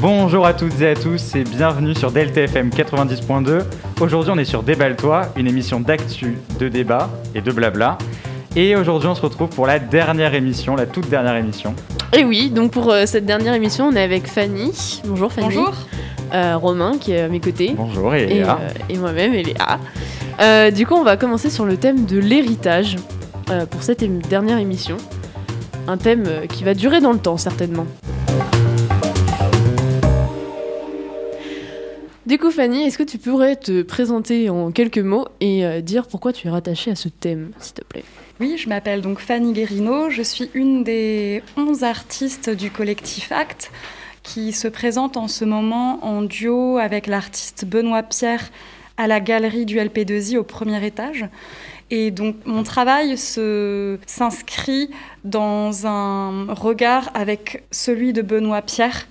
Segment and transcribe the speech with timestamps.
[0.00, 3.62] Bonjour à toutes et à tous et bienvenue sur Delta FM 90.2.
[4.00, 7.96] Aujourd'hui on est sur Déballe-toi, une émission d'actu, de débat et de blabla.
[8.54, 11.74] Et aujourd'hui on se retrouve pour la dernière émission, la toute dernière émission.
[12.12, 15.00] Et oui, donc pour euh, cette dernière émission on est avec Fanny.
[15.06, 15.46] Bonjour Fanny.
[15.46, 15.72] Bonjour.
[16.34, 17.74] Euh, Romain qui est à mes côtés.
[17.76, 18.54] Bonjour et euh,
[18.88, 19.78] et moi-même, et Léa.
[20.40, 22.96] Euh, du coup, on va commencer sur le thème de l'héritage
[23.50, 24.98] euh, pour cette dernière émission.
[25.86, 27.86] Un thème euh, qui va durer dans le temps, certainement.
[32.26, 36.32] Du coup, Fanny, est-ce que tu pourrais te présenter en quelques mots et dire pourquoi
[36.32, 38.02] tu es rattachée à ce thème, s'il te plaît?
[38.40, 40.10] Oui, je m'appelle donc Fanny Guérino.
[40.10, 43.70] Je suis une des 11 artistes du collectif Act
[44.24, 48.50] qui se présente en ce moment en duo avec l'artiste Benoît Pierre
[48.96, 51.26] à la galerie du LP2I au premier étage.
[51.90, 54.90] Et donc mon travail s'inscrit
[55.24, 59.06] dans un regard avec celui de Benoît Pierre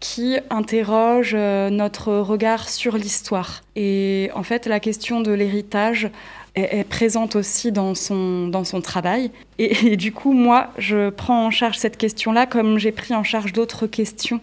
[0.00, 3.60] qui interroge euh, notre regard sur l'histoire.
[3.76, 6.10] Et en fait, la question de l'héritage
[6.54, 9.30] est, présente aussi dans son, dans son travail.
[9.58, 13.22] Et, et du coup, moi, je prends en charge cette question-là comme j'ai pris en
[13.22, 14.40] charge d'autres questions.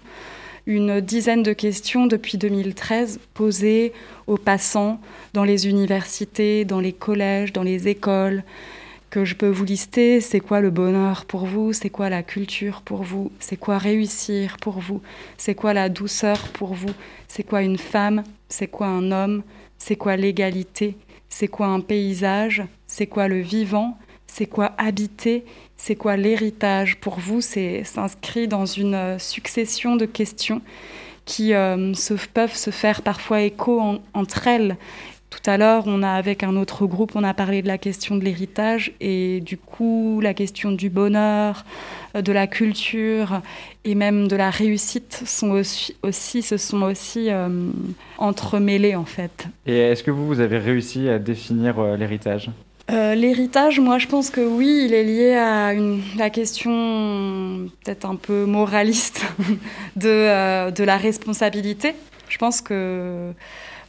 [0.68, 3.94] Une dizaine de questions depuis 2013 posées
[4.28, 5.00] aux passants
[5.34, 8.44] dans les universités, dans les collèges, dans les écoles,
[9.10, 10.20] que je peux vous lister.
[10.20, 11.72] C'est quoi le bonheur pour vous?
[11.72, 13.32] C'est quoi la culture pour vous?
[13.40, 15.02] C'est quoi réussir pour vous?
[15.38, 16.92] C'est quoi la douceur pour vous?
[17.30, 18.26] C'est quoi une femme?
[18.50, 19.44] C'est quoi un homme?
[19.78, 20.98] C'est quoi l'égalité?
[21.30, 22.62] C'est quoi un paysage?
[22.88, 23.98] C'est quoi le vivant?
[24.38, 25.46] C'est quoi habiter?
[25.78, 26.98] C'est quoi l'héritage?
[26.98, 30.62] Pour vous C'est s'inscrit dans une euh, succession de questions
[31.26, 31.92] qui euh,
[32.36, 34.78] peuvent se faire parfois écho en- entre elles.
[35.32, 38.16] Tout à l'heure, on a avec un autre groupe, on a parlé de la question
[38.16, 41.66] de l'héritage et du coup la question du bonheur,
[42.16, 43.42] euh, de la culture
[43.86, 45.50] et même de la réussite sont
[46.04, 47.50] aussi, se sont aussi euh,
[48.20, 49.48] entremêlés en fait.
[49.66, 52.52] Et est-ce que vous, vous avez réussi à définir l'héritage?
[52.90, 58.06] Euh, L'héritage, moi, je pense que oui, il est lié à une, la question peut-être
[58.06, 59.26] un peu moraliste
[59.98, 61.96] de, euh, de la responsabilité.
[62.30, 63.34] Je pense que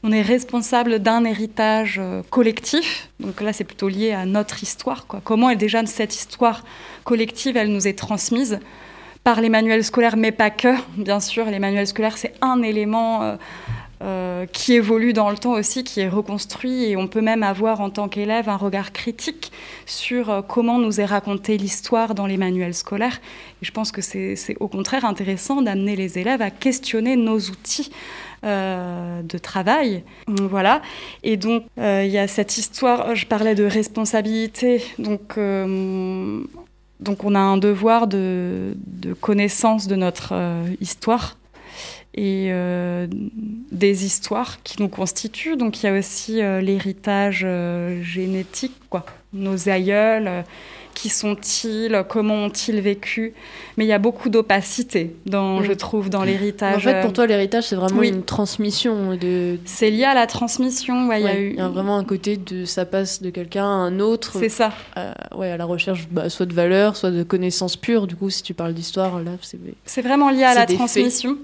[0.05, 3.09] on est responsable d'un héritage euh, collectif.
[3.21, 5.07] Donc là, c'est plutôt lié à notre histoire.
[5.07, 5.21] Quoi.
[5.23, 6.65] Comment est déjà cette histoire
[7.05, 8.59] collective, elle nous est transmise
[9.23, 10.75] par les manuels scolaires, mais pas que.
[10.97, 13.37] Bien sûr, les manuels scolaires, c'est un élément
[14.01, 16.85] euh, qui évolue dans le temps aussi, qui est reconstruit.
[16.85, 19.51] Et on peut même avoir en tant qu'élève un regard critique
[19.87, 23.21] sur euh, comment nous est racontée l'histoire dans les manuels scolaires.
[23.61, 27.91] Et je pense que c'est au contraire intéressant d'amener les élèves à questionner nos outils
[28.45, 30.05] euh, de travail.
[30.29, 30.81] Voilà.
[31.25, 34.81] Et donc, il y a cette histoire, je parlais de responsabilité.
[35.01, 35.41] Donc,
[37.01, 38.77] donc on a un devoir de,
[39.21, 40.35] connaissance de notre
[40.81, 41.37] histoire
[42.19, 43.07] et euh,
[43.71, 45.57] des histoires qui nous constituent.
[45.57, 48.75] Donc il y a aussi euh, l'héritage euh, génétique.
[49.33, 50.45] Nos aïeuls,
[51.01, 53.33] qui sont-ils, comment ont-ils vécu
[53.77, 55.65] Mais il y a beaucoup d'opacité, dans, Mm.
[55.65, 56.83] je trouve, dans En l'héritage.
[56.83, 58.09] fait, pour toi, l'héritage, c'est vraiment oui.
[58.09, 59.59] une transmission de.
[59.65, 61.07] C'est lié à la transmission.
[61.09, 61.51] ouais, il y a eu...
[61.51, 64.49] il y a vraiment un côté de ça passe de quelqu'un à un autre, C'est
[64.49, 64.73] ça.
[64.97, 68.09] à, ouais, à la recherche bah, soit de valeurs, soit de connaissances pures.
[68.09, 71.37] Du coup, si tu parles d'histoire, là, c'est C'est vraiment lié à la transmission.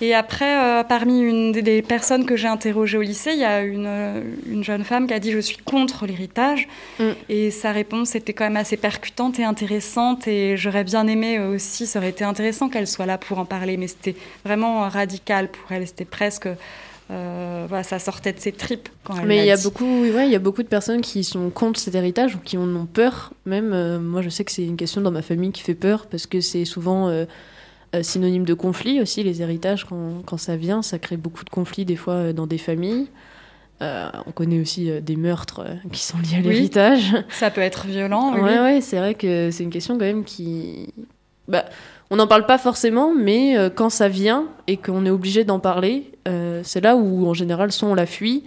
[0.00, 3.44] Et après, euh, parmi une des- des personnes que j'ai interrogées au lycée, il y
[3.44, 6.68] a une, euh, une jeune femme qui a dit Je suis contre l'héritage.
[7.00, 7.04] Mm.
[7.30, 10.26] Et sa réponse était quand même assez percutante et intéressante.
[10.26, 13.44] Et j'aurais bien aimé euh, aussi, ça aurait été intéressant qu'elle soit là pour en
[13.44, 13.76] parler.
[13.76, 15.86] Mais c'était vraiment radical pour elle.
[15.86, 16.48] C'était presque.
[17.10, 20.26] euh, voilà, ça sortait de ses tripes quand elle Mais il y a beaucoup, ouais,
[20.26, 22.86] il y a beaucoup de personnes qui sont contre cet héritage ou qui en ont
[22.86, 23.32] peur.
[23.46, 26.06] Même euh, moi, je sais que c'est une question dans ma famille qui fait peur
[26.06, 27.24] parce que c'est souvent euh,
[28.02, 29.22] synonyme de conflit aussi.
[29.22, 32.58] Les héritages, quand, quand ça vient, ça crée beaucoup de conflits des fois dans des
[32.58, 33.06] familles.
[33.80, 36.54] Euh, on connaît aussi euh, des meurtres euh, qui sont liés à Oui.
[36.54, 37.14] l'héritage.
[37.28, 38.34] Ça peut être violent.
[38.34, 38.40] oui.
[38.40, 40.92] Ouais, ouais, c'est vrai que c'est une question quand même qui.
[41.46, 41.64] Bah,
[42.10, 46.10] on n'en parle pas forcément, mais quand ça vient et qu'on est obligé d'en parler,
[46.26, 48.44] euh, c'est là où en général soit on la fuit.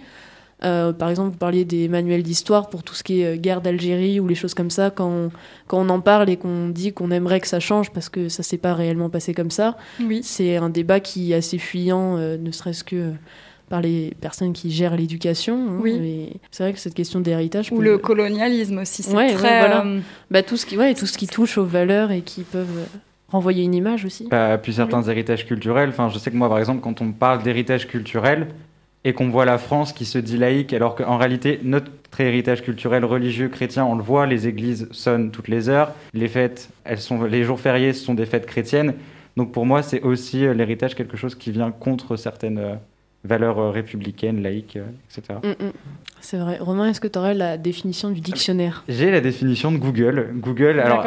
[0.64, 4.20] Euh, par exemple, vous parliez des manuels d'histoire pour tout ce qui est guerre d'Algérie
[4.20, 4.90] ou les choses comme ça.
[4.90, 5.30] Quand on,
[5.66, 8.42] quand on en parle et qu'on dit qu'on aimerait que ça change parce que ça
[8.44, 10.20] s'est pas réellement passé comme ça, Oui.
[10.22, 13.12] c'est un débat qui est assez fuyant, euh, ne serait-ce que
[13.72, 15.54] par les personnes qui gèrent l'éducation.
[15.56, 15.78] hein.
[15.80, 16.28] Oui.
[16.50, 17.72] C'est vrai que cette question d'héritage.
[17.72, 19.02] Ou peut- le colonialisme aussi.
[19.02, 19.60] C'est Ouais, ouais, très.
[19.60, 19.86] voilà.
[19.86, 22.68] euh, bah, tout ce qui ouais, tout ce qui touche aux valeurs et qui peuvent
[22.76, 22.98] euh,
[23.28, 24.28] renvoyer une image aussi.
[24.30, 25.88] Bah, Puis certains héritages culturels.
[25.88, 28.48] Enfin, je sais que moi, par exemple, quand on parle d'héritage culturel,
[29.04, 31.90] et qu'on voit la France qui se dit laïque, alors qu'en réalité, notre
[32.20, 36.68] héritage culturel religieux chrétien, on le voit, les églises sonnent toutes les heures, les fêtes,
[36.84, 38.92] elles sont, les jours fériés, ce sont des fêtes chrétiennes.
[39.38, 42.58] Donc pour moi, c'est aussi euh, l'héritage quelque chose qui vient contre certaines
[43.24, 44.78] valeurs euh, républicaines, laïques,
[45.10, 45.38] etc.
[45.42, 45.72] Mm, mm.
[46.20, 46.58] C'est vrai.
[46.60, 48.84] Romain, est-ce que tu aurais la définition du dictionnaire?
[48.88, 50.30] J'ai la définition de Google.
[50.34, 51.04] Google, alors,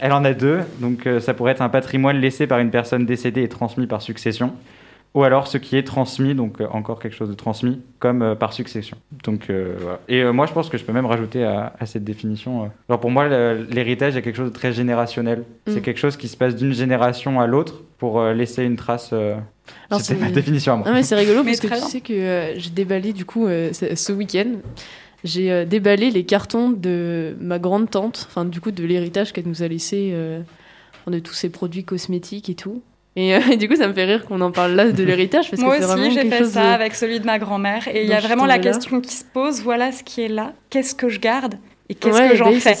[0.00, 0.60] elle en a deux.
[0.80, 4.52] Donc ça pourrait être un patrimoine laissé par une personne décédée et transmis par succession
[5.14, 8.34] ou alors ce qui est transmis, donc euh, encore quelque chose de transmis, comme euh,
[8.34, 8.96] par succession.
[9.24, 10.00] Donc, euh, voilà.
[10.08, 12.70] Et moi, je pense que je peux même rajouter à, cette définition.
[12.88, 15.44] alors pour moi, l'héritage est quelque chose de très générationnel.
[15.66, 15.82] C'est mm.
[15.82, 19.14] quelque chose qui se passe d'une génération à l'autre pour laisser une trace.
[19.98, 20.86] C'était ma définition à moi.
[20.88, 24.52] Ah, mais c'est rigolo parce que tu sais que j'ai déballé du coup ce week-end.
[25.24, 29.62] J'ai déballé les cartons de ma grande tante, enfin du coup de l'héritage qu'elle nous
[29.62, 30.14] a laissé
[31.10, 32.82] de tous ces produits cosmétiques et tout.
[33.18, 35.50] Euh, et, du coup, ça me fait rire qu'on en parle là de l'héritage.
[35.58, 37.88] Moi aussi, j'ai fait ça avec celui de ma grand-mère.
[37.88, 40.52] Et il y a vraiment la question qui se pose voilà ce qui est là.
[40.70, 41.54] Qu'est-ce que je garde
[41.90, 42.76] et qu'est-ce que j'en ben, fais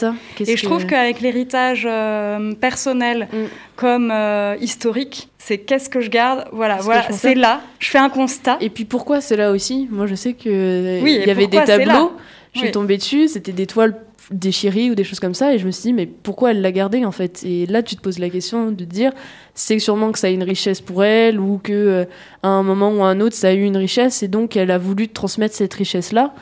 [0.46, 3.36] Et je trouve qu'avec l'héritage euh, personnel mm.
[3.74, 7.62] comme euh, historique, c'est qu'est-ce que je garde Voilà, voilà c'est là.
[7.78, 8.58] Je fais un constat.
[8.60, 9.88] Et puis pourquoi c'est là aussi?
[9.90, 12.12] Moi, je sais que il y avait des tableaux.
[12.54, 13.94] Je suis tombée dessus, c'était des toiles
[14.30, 16.72] déchirées ou des choses comme ça, et je me suis dit mais pourquoi elle l'a
[16.72, 17.42] gardé en fait?
[17.44, 19.12] Et là, tu te poses la question de dire
[19.54, 22.04] c'est sûrement que ça a une richesse pour elle ou que euh,
[22.42, 24.70] à un moment ou à un autre ça a eu une richesse et donc elle
[24.70, 26.34] a voulu transmettre cette richesse là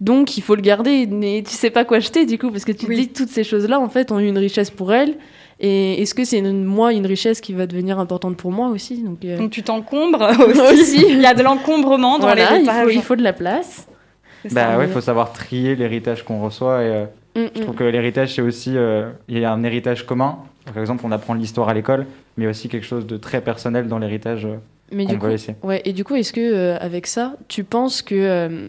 [0.00, 2.72] donc il faut le garder mais tu sais pas quoi acheter du coup parce que
[2.72, 5.16] tu te dis toutes ces choses là en fait ont eu une richesse pour elle.
[5.60, 9.02] Et est-ce que c'est moi une richesse qui va devenir importante pour moi aussi?
[9.02, 10.30] Donc, euh, donc tu t'encombres
[10.72, 11.04] aussi.
[11.08, 13.88] il y a de l'encombrement dans voilà, il faut, il faut de la place
[14.52, 17.04] bah ouais il faut savoir trier l'héritage qu'on reçoit et euh,
[17.36, 17.78] mm, je trouve mm.
[17.78, 18.76] que l'héritage c'est aussi
[19.28, 20.38] il y a un héritage commun
[20.72, 22.06] par exemple, on apprend l'histoire à l'école,
[22.36, 25.56] mais aussi quelque chose de très personnel dans l'héritage euh, qu'on va laisser.
[25.62, 28.68] Ouais, et du coup, est-ce que euh, avec ça, tu penses que euh,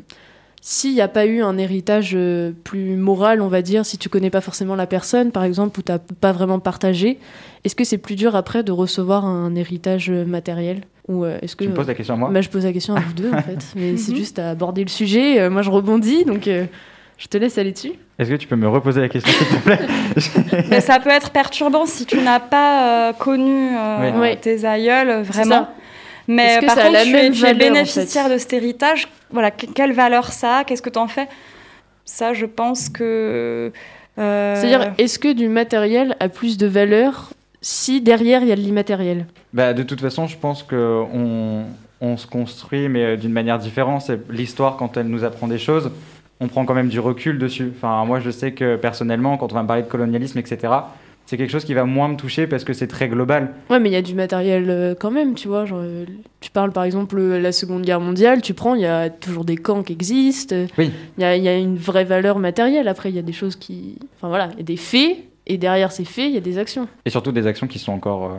[0.62, 2.18] s'il n'y a pas eu un héritage
[2.64, 5.84] plus moral, on va dire, si tu connais pas forcément la personne, par exemple, ou
[5.84, 7.20] tu n'as pas vraiment partagé,
[7.64, 10.82] est-ce que c'est plus dur après de recevoir un héritage matériel?
[11.10, 12.96] Ou est-ce que tu me poses la question à moi bah, Je pose la question
[12.96, 15.50] à vous deux en fait, mais c'est juste à aborder le sujet.
[15.50, 16.48] moi, je rebondis, donc
[17.20, 17.94] je te laisse aller dessus.
[18.18, 21.32] Est-ce que tu peux me reposer la question, s'il te plaît Mais Ça peut être
[21.32, 25.68] perturbant si tu n'as pas euh, connu euh, tes aïeuls, vraiment.
[26.28, 29.10] Mais par contre, tu es, bénéficiaire de cet héritage.
[29.32, 30.64] Voilà, quelle valeur ça a?
[30.64, 31.28] Qu'est-ce que tu en fais?
[32.06, 33.72] Ça, je pense que.
[34.18, 38.56] Euh, C'est-à-dire, est-ce que du matériel a plus de valeur si derrière il y a
[38.56, 41.66] de l'immatériel bah, De toute façon, je pense qu'on
[42.02, 44.10] on se construit, mais d'une manière différente.
[44.30, 45.92] L'histoire quand elle nous apprend des choses
[46.40, 47.72] on prend quand même du recul dessus.
[47.76, 50.74] Enfin, moi, je sais que personnellement, quand on va me parler de colonialisme, etc.,
[51.26, 53.54] c'est quelque chose qui va moins me toucher parce que c'est très global.
[53.70, 55.66] Ouais, mais il y a du matériel euh, quand même, tu vois.
[55.66, 56.06] Genre, euh,
[56.40, 59.46] tu parles par exemple de la Seconde Guerre mondiale, tu prends, il y a toujours
[59.46, 60.56] des camps qui existent.
[60.80, 60.92] Oui.
[61.20, 62.88] Il y a, y a, une vraie valeur matérielle.
[62.88, 64.00] Après, il y a des choses qui.
[64.16, 65.18] Enfin voilà, il y a des faits,
[65.50, 66.88] et derrière ces faits, il y a des actions.
[67.06, 68.26] Et surtout des actions qui sont encore.
[68.26, 68.38] Euh,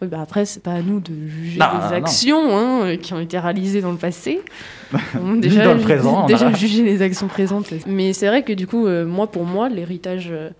[0.00, 3.38] oui, bah après, c'est pas à nous de juger des actions hein, qui ont été
[3.38, 4.40] réalisées dans le passé.
[5.38, 6.26] déjà, dans le présent.
[6.26, 7.72] Déjà juger les actions présentes.
[7.86, 10.50] Mais c'est vrai que du coup, euh, moi, pour moi, l'héritage euh,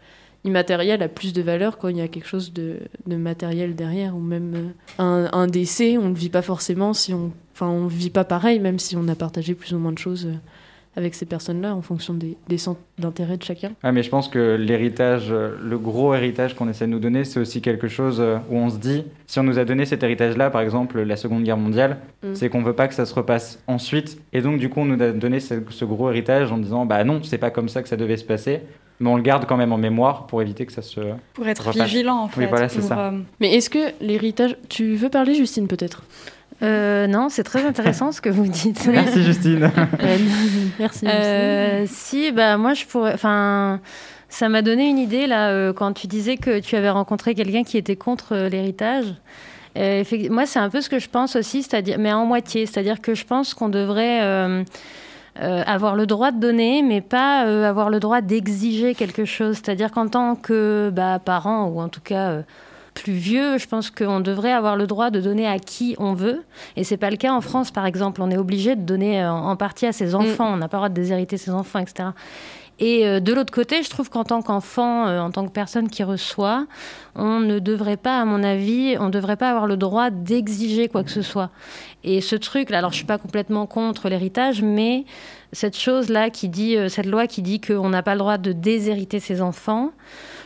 [0.44, 4.16] immatériel a plus de valeur quand il y a quelque chose de, de matériel derrière,
[4.16, 4.68] ou même euh,
[5.02, 7.32] un, un, décès, on ne le vit pas forcément si on.
[7.54, 10.28] Enfin, on vit pas pareil, même si on a partagé plus ou moins de choses
[10.98, 13.70] avec ces personnes-là en fonction des, centres d'intérêt de chacun.
[13.84, 17.38] Ah, mais je pense que l'héritage, le gros héritage qu'on essaie de nous donner, c'est
[17.38, 20.50] aussi quelque chose euh, où on se dit, si on nous a donné cet héritage-là,
[20.50, 22.34] par exemple la Seconde Guerre mondiale, mm.
[22.34, 24.20] c'est qu'on veut pas que ça se repasse ensuite.
[24.32, 27.22] Et donc, du coup, on nous a donné ce, gros héritage en disant, bah non,
[27.22, 28.62] c'est pas comme ça que ça devait se passer.
[28.98, 30.98] Mais on le garde quand même en mémoire pour éviter que ça se.
[31.34, 32.40] Pour être vigilant, en fait.
[32.40, 32.98] Oui, voilà, c'est ça.
[32.98, 34.56] Euh, mais est-ce que l'héritage.
[34.68, 36.02] Tu veux parler, Justine, peut-être?
[36.62, 38.86] Euh, non, c'est très intéressant ce que vous dites.
[38.92, 39.70] Merci Justine.
[40.02, 40.16] Euh,
[40.78, 41.06] merci.
[41.06, 43.14] Euh, si, bah moi je pourrais.
[43.14, 43.80] Enfin,
[44.28, 47.78] ça m'a donné une idée là quand tu disais que tu avais rencontré quelqu'un qui
[47.78, 49.06] était contre l'héritage.
[50.30, 53.14] moi, c'est un peu ce que je pense aussi, c'est-à-dire, mais en moitié, c'est-à-dire que
[53.14, 54.20] je pense qu'on devrait
[55.36, 59.56] avoir le droit de donner, mais pas avoir le droit d'exiger quelque chose.
[59.56, 62.42] C'est-à-dire qu'en tant que bah, parent ou en tout cas
[63.02, 66.42] plus vieux, je pense qu'on devrait avoir le droit de donner à qui on veut.
[66.76, 68.22] Et c'est pas le cas en France, par exemple.
[68.22, 70.50] On est obligé de donner euh, en partie à ses enfants.
[70.50, 70.54] Mm.
[70.54, 72.10] On n'a pas le droit de déshériter ses enfants, etc.
[72.80, 75.88] Et euh, de l'autre côté, je trouve qu'en tant qu'enfant, euh, en tant que personne
[75.88, 76.66] qui reçoit,
[77.14, 80.88] on ne devrait pas, à mon avis, on ne devrait pas avoir le droit d'exiger
[80.88, 81.50] quoi que ce soit.
[82.04, 85.04] Et ce truc-là, alors je suis pas complètement contre l'héritage, mais
[85.52, 89.18] cette chose-là qui dit, cette loi qui dit qu'on n'a pas le droit de déshériter
[89.18, 89.90] ses enfants,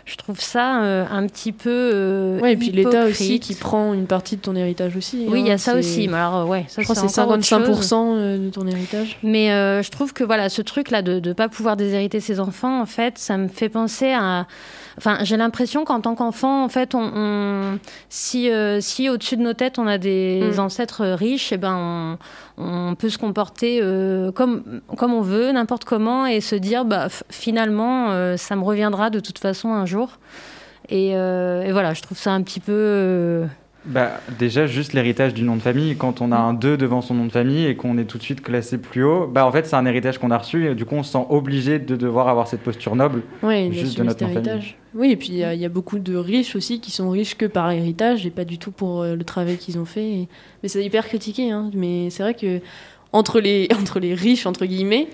[0.05, 2.39] je trouve ça un petit peu.
[2.43, 5.27] ouais, et puis l'État aussi qui prend une partie de ton héritage aussi.
[5.29, 6.09] Oui, il y a hein, ça aussi.
[6.09, 9.19] Mais alors, ouais, ça, je crois que c'est 55% de ton héritage.
[9.23, 9.49] Mais
[9.83, 13.19] je trouve que voilà, ce truc-là de ne pas pouvoir déshériter ses enfants, en fait,
[13.19, 14.47] ça me fait penser à.
[14.99, 19.55] Enfin, j'ai l'impression qu'en tant qu'enfant, en fait, on, si, euh, si au-dessus de nos
[19.55, 20.61] têtes, on a des mm.
[20.61, 22.19] ancêtres riches, et eh ben,
[22.59, 27.09] on, peut se comporter euh, comme, comme on veut, n'importe comment, et se dire, bah,
[27.31, 30.19] finalement, euh, ça me reviendra de toute façon un jour.
[30.89, 33.47] Et, et voilà, je trouve ça un petit peu
[33.85, 35.97] bah, Déjà, juste l'héritage du nom de famille.
[35.97, 38.23] Quand on a un 2 devant son nom de famille et qu'on est tout de
[38.23, 40.85] suite classé plus haut, bah, en fait, c'est un héritage qu'on a reçu et du
[40.85, 44.23] coup, on se sent obligé de devoir avoir cette posture noble oui, juste de notre
[44.25, 44.75] nom de famille.
[44.95, 47.71] Oui, et puis il y, a beaucoup de riches aussi qui sont riches que par
[47.71, 50.29] héritage et pas du tout pour euh, le travail qu'ils ont fait.
[50.63, 51.51] Mais c'est hyper critiqué.
[51.51, 51.71] Hein.
[51.75, 52.61] Mais c'est vrai que
[53.13, 55.09] entre les, entre les riches, entre guillemets,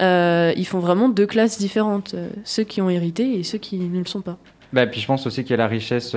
[0.00, 2.14] euh, ils font vraiment deux classes différentes.
[2.14, 4.38] Euh, ceux qui ont hérité et ceux qui ne le sont pas.
[4.72, 6.14] Bah, puis je pense aussi qu'il y a la richesse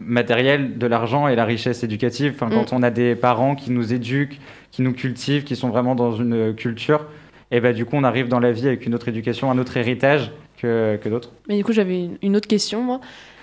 [0.00, 2.32] matériel de l'argent et la richesse éducative.
[2.34, 2.76] Enfin, Quand mm.
[2.76, 6.54] on a des parents qui nous éduquent, qui nous cultivent, qui sont vraiment dans une
[6.54, 7.06] culture,
[7.50, 9.76] et bah, du coup, on arrive dans la vie avec une autre éducation, un autre
[9.76, 11.32] héritage que, que d'autres.
[11.48, 13.00] Mais du coup, j'avais une autre question, moi.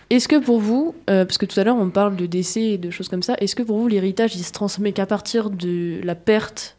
[0.09, 2.77] Est-ce que pour vous, euh, parce que tout à l'heure on parle de décès et
[2.77, 6.01] de choses comme ça, est-ce que pour vous l'héritage il se transmet qu'à partir de
[6.03, 6.77] la perte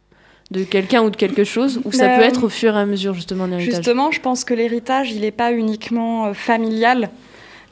[0.51, 3.15] de quelqu'un ou de quelque chose, ou ça peut être au fur et à mesure
[3.15, 3.77] justement l'héritage?
[3.77, 7.11] Justement, je pense que l'héritage il n'est pas uniquement euh, familial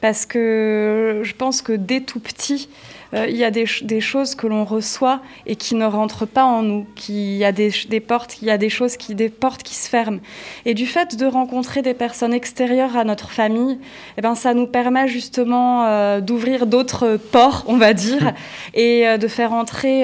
[0.03, 2.67] parce que je pense que dès tout petit,
[3.13, 6.61] euh, il y a des, choses que l'on reçoit et qui ne rentrent pas en
[6.61, 7.71] nous, qu'il y a des,
[8.05, 10.19] portes, il y a des choses qui, des portes qui se ferment.
[10.65, 13.79] Et du fait de rencontrer des personnes extérieures à notre famille,
[14.17, 18.33] eh ben, ça nous permet justement euh, d'ouvrir d'autres ports, on va dire,
[18.73, 20.03] et euh, de faire entrer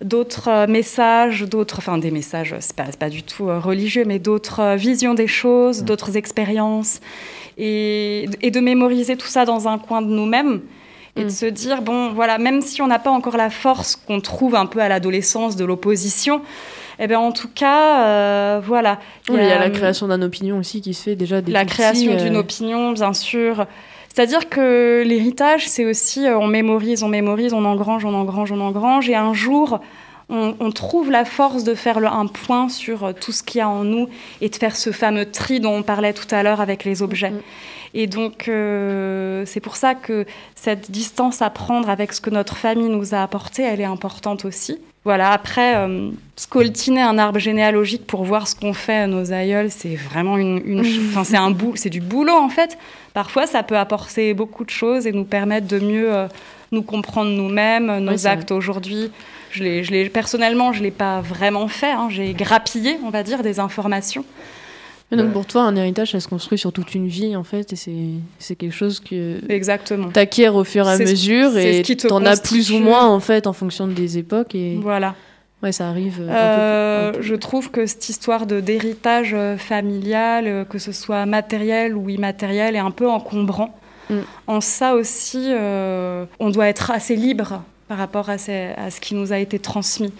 [0.00, 5.12] d'autres messages, d'autres, enfin des messages, c'est pas, pas du tout religieux, mais d'autres visions
[5.12, 7.02] des choses, d'autres expériences
[7.58, 10.60] et, de mémoriser tout ça dans un coin de nous-mêmes
[11.16, 11.30] et de mm.
[11.30, 14.66] se dire, bon, voilà, même si on n'a pas encore la force qu'on trouve un
[14.66, 16.42] peu à l'adolescence de l'opposition,
[17.00, 18.98] eh bien, en tout cas, euh, voilà.
[19.28, 22.36] Il y, a, la création d'une opinion aussi qui se fait déjà La création d'une
[22.36, 23.66] euh, opinion, bien sûr.
[24.12, 28.60] C'est-à-dire que l'héritage, c'est aussi, euh, on mémorise, on mémorise, on engrange, on engrange, on
[28.60, 29.80] engrange, et un jour,
[30.30, 33.68] on, trouve la force de faire un point sur euh, tout ce qu'il y a
[33.68, 34.08] en nous
[34.40, 37.30] et de faire ce fameux tri dont on parlait tout à l'heure avec les objets.
[37.30, 37.94] Mm-hmm.
[37.94, 42.56] Et donc, euh, c'est pour ça que cette distance à prendre avec ce que notre
[42.56, 44.78] famille nous a apporté, elle est importante aussi.
[45.04, 49.70] Voilà, après, euh, scoltiner un arbre généalogique pour voir ce qu'on fait à nos aïeuls,
[49.70, 52.78] c'est vraiment une, enfin, c'est un bout, c'est du boulot en fait.
[53.14, 56.28] Parfois, ça peut apporter beaucoup de choses et nous permettre de mieux
[56.72, 59.10] nous comprendre nous-mêmes, nos actes aujourd'hui.
[59.50, 61.90] Je l'ai, personnellement, je ne l'ai pas vraiment fait.
[61.90, 62.08] Hein.
[62.10, 64.24] J'ai grappillé, on va dire, des informations.
[65.10, 67.76] donc pour toi, un héritage, ça se construit sur toute une vie, en fait, et
[67.76, 67.92] c'est,
[68.38, 70.08] c'est quelque chose que Exactement.
[70.14, 73.46] acquiers au fur et à mesure, et tu en as plus ou moins, en fait,
[73.46, 74.54] en fonction des époques.
[74.54, 74.78] Et...
[74.80, 75.16] Voilà.
[75.62, 76.26] Ouais, ça arrive.
[76.26, 81.94] Euh, je trouve que cette histoire de, d'héritage euh, familial, euh, que ce soit matériel
[81.96, 83.78] ou immatériel, est un peu encombrant.
[84.10, 84.20] Mm.
[84.46, 89.38] En ça aussi, on doit être assez libre par rapport à, ce qui nous a
[89.38, 90.12] été transmis.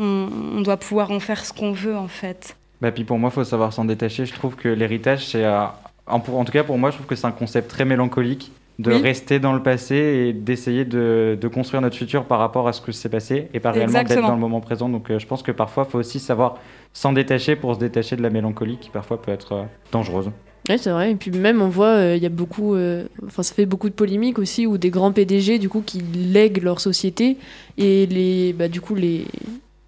[0.00, 2.56] On, doit pouvoir en faire ce qu'on veut, en fait.
[2.80, 4.26] Bah, puis pour moi, il faut savoir s'en détacher.
[4.26, 5.44] Je trouve que l'héritage, c'est.
[5.44, 5.64] Euh,
[6.08, 9.38] en, tout cas, pour moi, je trouve que c'est un concept très mélancolique de rester
[9.38, 13.08] dans le passé et d'essayer de, construire notre futur par rapport à ce que s'est
[13.08, 14.88] passé et pas réellement d'être dans le moment présent.
[14.88, 16.58] Donc euh, je pense que parfois, il faut aussi savoir
[16.92, 20.32] s'en détacher pour se détacher de la mélancolie qui parfois peut être euh, dangereuse.
[20.68, 21.12] Oui, c'est vrai.
[21.12, 23.88] Et puis même, on voit, euh, il y a beaucoup, euh, enfin, ça fait beaucoup
[23.88, 27.36] de polémiques aussi, où des grands PDG, du coup, qui lèguent leur société
[27.78, 29.26] et les, bah, du coup, les,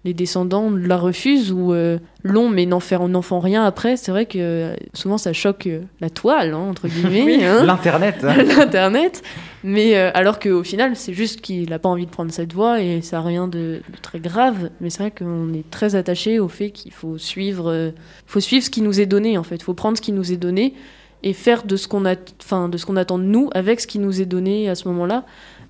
[0.03, 3.95] les descendants la refusent ou euh, l'ont mais n'en font, rien après.
[3.95, 5.69] C'est vrai que souvent ça choque
[6.01, 7.45] la toile, hein, entre guillemets.
[7.45, 7.63] Hein.
[7.63, 8.17] L'internet.
[8.57, 9.23] L'internet.
[9.65, 13.01] Mais alors qu'au final, c'est juste qu'il n'a pas envie de prendre cette voie et
[13.01, 14.69] ça n'a rien de, très grave.
[14.79, 17.91] Mais c'est vrai qu'on est très attaché au fait qu'il faut suivre,
[18.27, 19.55] faut suivre ce qui nous est donné en fait.
[19.55, 20.75] Il faut prendre ce qui nous est donné
[21.23, 23.87] et faire de ce qu'on a, enfin, de ce qu'on attend de nous avec ce
[23.87, 25.25] qui nous est donné à ce moment-là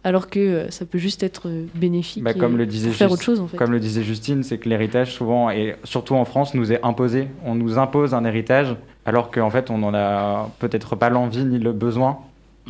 [0.06, 3.24] alors que euh, ça peut juste être euh, bénéfique bah, comme le disait faire autre
[3.24, 3.58] chose en fait.
[3.58, 7.28] Comme le disait Justine, c'est que l'héritage souvent, et surtout en France, nous est imposé.
[7.44, 8.76] On nous impose un héritage
[9.06, 12.20] alors qu'en fait on n'en a peut-être pas l'envie ni le besoin.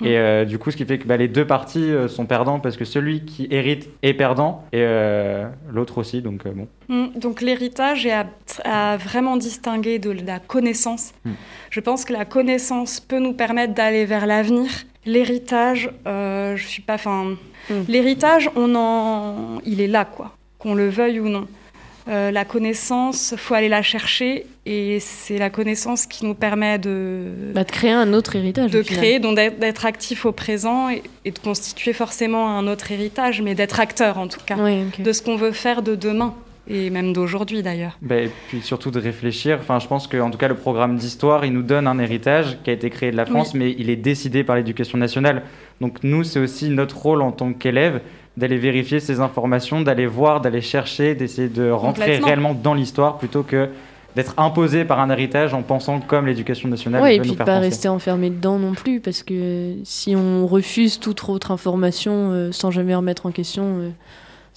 [0.03, 2.75] Et euh, du coup, ce qui fait que bah, les deux parties sont perdants parce
[2.75, 4.85] que celui qui hérite est perdant et
[5.71, 6.21] l'autre aussi.
[6.21, 6.67] Donc, bon.
[6.89, 7.17] Mm.
[7.17, 8.13] donc l'héritage est
[8.65, 11.13] à, vraiment distinguer de la connaissance.
[11.23, 11.31] Mm.
[11.69, 14.69] Je pense que la connaissance peut nous permettre d'aller vers l'avenir
[15.05, 16.95] L'héritage, euh, je suis pas.
[16.95, 17.35] Enfin,
[17.69, 17.83] hmm.
[17.87, 21.47] l'héritage, on en, il est là, quoi, qu'on le veuille ou non.
[22.07, 27.23] Euh, la connaissance, faut aller la chercher et c'est la connaissance qui nous permet de,
[27.53, 28.69] bah, de créer un autre héritage.
[28.69, 33.55] De créer, donc d'être actif au présent et, de constituer forcément un autre héritage, mais
[33.55, 34.55] d'être acteur en tout cas,
[34.99, 36.35] de ce qu'on veut faire de demain
[36.67, 37.97] et même d'aujourd'hui d'ailleurs.
[38.01, 39.57] Bah, et puis surtout de réfléchir.
[39.59, 42.69] Enfin, je pense qu'en tout cas, le programme d'histoire, il nous donne un héritage qui
[42.69, 45.43] a été créé de la France, mais il est décidé par l'éducation nationale.
[45.81, 48.01] Donc nous, c'est aussi notre rôle en tant qu'élève
[48.37, 53.43] d'aller vérifier ces informations, d'aller voir, d'aller chercher, d'essayer de rentrer réellement dans l'histoire plutôt
[53.43, 53.69] que
[54.15, 57.03] d'être imposé par un héritage en pensant comme l'éducation nationale.
[57.03, 60.99] Oui, et puis de pas rester enfermé dedans non plus, parce que si on refuse
[60.99, 63.89] toute autre information euh, sans jamais remettre en question euh,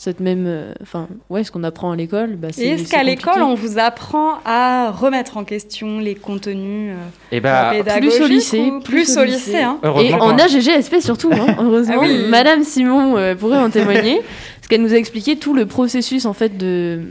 [0.01, 2.65] cette même, euh, enfin, ouais, ce qu'on apprend à l'école, bah, c'est.
[2.65, 6.93] Est-ce qu'à l'école on vous apprend à remettre en question les contenus
[7.33, 9.81] et eh bah, plus au lycée, plus, au lycée, hein.
[10.01, 12.03] et en AGGSP surtout, hein, heureusement.
[12.03, 14.21] Ah Madame Simon pourrait en témoigner,
[14.61, 17.03] parce qu'elle nous a expliqué tout le processus en fait de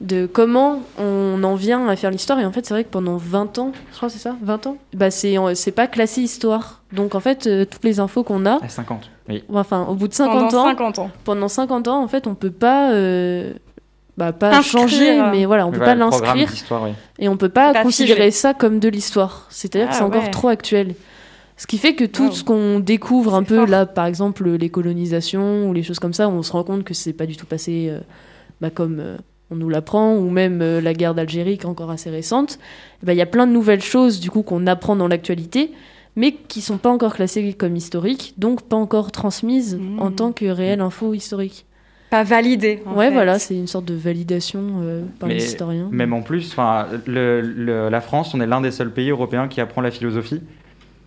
[0.00, 1.13] de comment on
[1.44, 2.38] en vient à faire l'histoire.
[2.40, 4.66] Et en fait, c'est vrai que pendant 20 ans, je crois que c'est ça, 20
[4.66, 6.82] ans, bah c'est, c'est pas classé histoire.
[6.92, 8.58] Donc en fait, euh, toutes les infos qu'on a.
[8.62, 9.44] À 50, oui.
[9.52, 10.68] Enfin, au bout de 50 pendant ans.
[10.70, 11.10] 50 ans.
[11.24, 12.92] Pendant 50 ans, en fait, on peut pas.
[12.92, 13.52] Euh,
[14.16, 16.48] bah, pas changer, mais voilà, on peut pas l'inscrire.
[17.18, 19.46] Et on peut pas, considérer ça comme de l'histoire.
[19.50, 20.94] C'est-à-dire que c'est ah encore trop actuel.
[21.56, 25.68] Ce qui fait que tout ce qu'on découvre un peu là, par exemple les colonisations
[25.68, 27.88] ou les choses comme ça, on se rend compte que c'est pas du tout passé
[27.90, 28.00] euh,
[28.60, 29.02] bah, comme
[29.50, 32.58] on nous l'apprend, ou même euh, la guerre d'Algérie qui est encore assez récente,
[33.02, 35.72] eh ben, il y a plein de nouvelles choses du coup qu'on apprend dans l'actualité,
[36.16, 40.00] mais qui sont pas encore classées comme historiques, donc pas encore transmises mmh.
[40.00, 41.66] en tant que réelle info historique.
[42.10, 42.80] Pas validées.
[42.94, 45.88] ouais, voilà, c'est une sorte de validation euh, par les historiens.
[45.90, 49.90] Même en plus, la France, on est l'un des seuls pays européens qui apprend la
[49.90, 50.40] philosophie.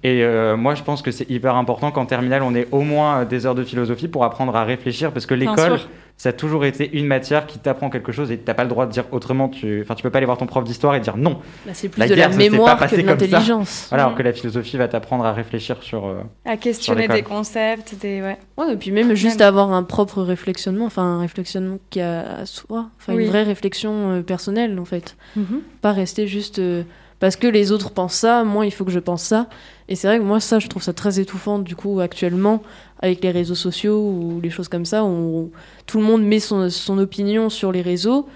[0.04, 3.26] Et euh, moi, je pense que c'est hyper important qu'en terminale, on ait au moins
[3.26, 5.80] des heures de philosophie pour apprendre à réfléchir, parce que l'école,
[6.18, 8.70] ça a toujours été une matière qui t'apprend quelque chose et tu n'as pas le
[8.70, 9.50] droit de dire autrement.
[9.50, 11.40] Tu, enfin, tu peux pas aller voir ton prof d'histoire et dire non.
[11.66, 13.90] Bah, c'est plus de la mémoire que de l'intelligence.
[13.92, 16.08] alors que la philosophie va t'apprendre à réfléchir sur.
[16.08, 18.38] Euh, à questionner des concepts, des ouais.
[18.58, 18.74] ouais.
[18.74, 23.14] et puis même juste avoir un propre réflexionnement, enfin un réflexionnement qui a soi, enfin
[23.14, 25.18] une vraie réflexion euh, personnelle en fait.
[25.36, 25.62] Mhm.
[25.82, 26.60] Pas rester juste
[27.20, 29.48] parce que les autres pensent ça, moi il faut que je pense ça.
[29.90, 32.62] Et c'est vrai que moi ça je trouve ça très étouffant du coup actuellement
[33.00, 35.52] avec les réseaux sociaux ou les choses comme ça, où
[35.86, 38.28] tout le monde met son, son opinion sur les réseaux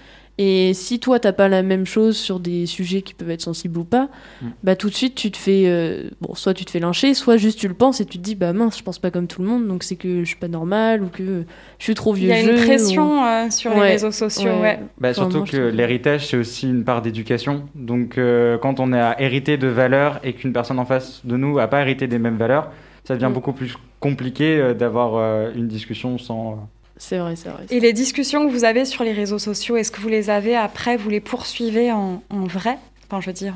[0.43, 3.77] et si toi, t'as pas la même chose sur des sujets qui peuvent être sensibles
[3.77, 4.09] ou pas,
[4.41, 4.47] mm.
[4.63, 5.65] bah tout de suite, tu te fais.
[5.67, 8.23] Euh, bon, soit tu te fais lyncher, soit juste tu le penses et tu te
[8.23, 10.37] dis, bah mince, je pense pas comme tout le monde, donc c'est que je suis
[10.37, 11.43] pas normal ou que
[11.77, 12.29] je suis trop vieux.
[12.29, 14.79] Il y a une pression euh, sur les réseaux sociaux, ouais.
[14.97, 17.65] Bah, surtout que l'héritage, c'est aussi une part d'éducation.
[17.75, 21.59] Donc euh, quand on a hérité de valeurs et qu'une personne en face de nous
[21.59, 22.71] a pas hérité des mêmes valeurs,
[23.03, 23.33] ça devient mm.
[23.33, 26.67] beaucoup plus compliqué d'avoir une discussion sans
[27.01, 27.65] c'est vrai, c'est vrai.
[27.71, 30.55] Et les discussions que vous avez sur les réseaux sociaux, est-ce que vous les avez
[30.55, 32.77] après, vous les poursuivez en, vrai?
[33.07, 33.55] Enfin, je veux dire.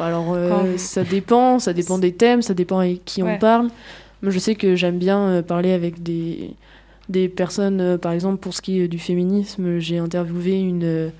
[0.00, 3.68] Alors, euh, ça dépend, ça dépend des thèmes, ça dépend avec qui on parle.
[4.22, 6.54] Moi, je sais que j'aime bien euh, parler avec des,
[7.10, 11.12] des personnes, euh, par exemple, pour ce qui est du féminisme, j'ai interviewé une,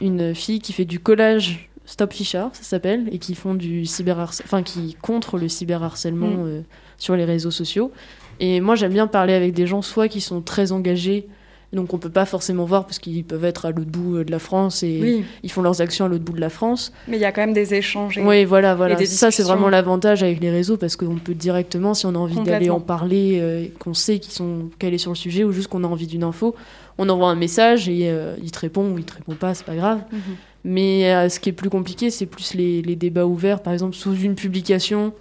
[0.00, 4.46] une fille qui fait du collage Stop Fisher, ça s'appelle, et qui font du cyberharcèlement,
[4.46, 6.62] enfin, qui contre le cyberharcèlement mm.
[6.98, 7.90] sur les réseaux sociaux.
[8.40, 11.28] Et moi, j'aime bien parler avec des gens, soit qui sont très engagés,
[11.72, 14.30] donc on peut pas forcément voir parce qu'ils peuvent être à l'autre bout euh, de
[14.30, 16.92] la France et ils font leurs actions à l'autre bout de la France.
[17.08, 18.18] Mais il y a quand même des échanges.
[18.22, 18.96] oui, voilà, voilà.
[19.04, 22.40] Ça, c'est vraiment l'avantage avec les réseaux parce qu'on peut directement, si on a envie
[22.40, 25.84] d'aller en parler, euh, qu'on sait qu'ils sont calés sur le sujet ou juste qu'on
[25.84, 26.54] a envie d'une info,
[26.98, 29.66] on envoie un message et euh, il te répond ou il te répond pas, c'est
[29.66, 30.00] pas grave.
[30.12, 30.20] Mhm.
[30.64, 34.16] Mais ce qui est plus compliqué, c'est plus les, les, débats ouverts, par exemple sous
[34.16, 35.12] une publication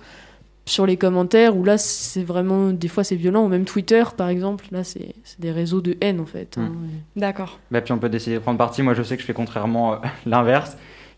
[0.65, 3.45] sur les commentaires où là c'est vraiment des fois c'est violent.
[3.45, 4.65] Ou même Twitter par exemple.
[4.71, 7.19] Là c'est des réseaux de haine en fait hein, hmm.
[7.19, 7.59] d'accord.
[7.71, 8.81] Bah puis on peut décider de prendre parti.
[8.81, 10.77] Moi je sais que je fais contrairement euh, l'inverse.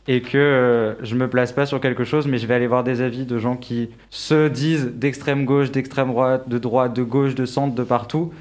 [0.09, 2.85] Et que euh, je me place pas sur quelque chose mais je vais aller voir
[2.85, 7.35] des avis de gens qui se disent d'extrême gauche d'extrême droite de droite de gauche
[7.35, 8.31] de centre de partout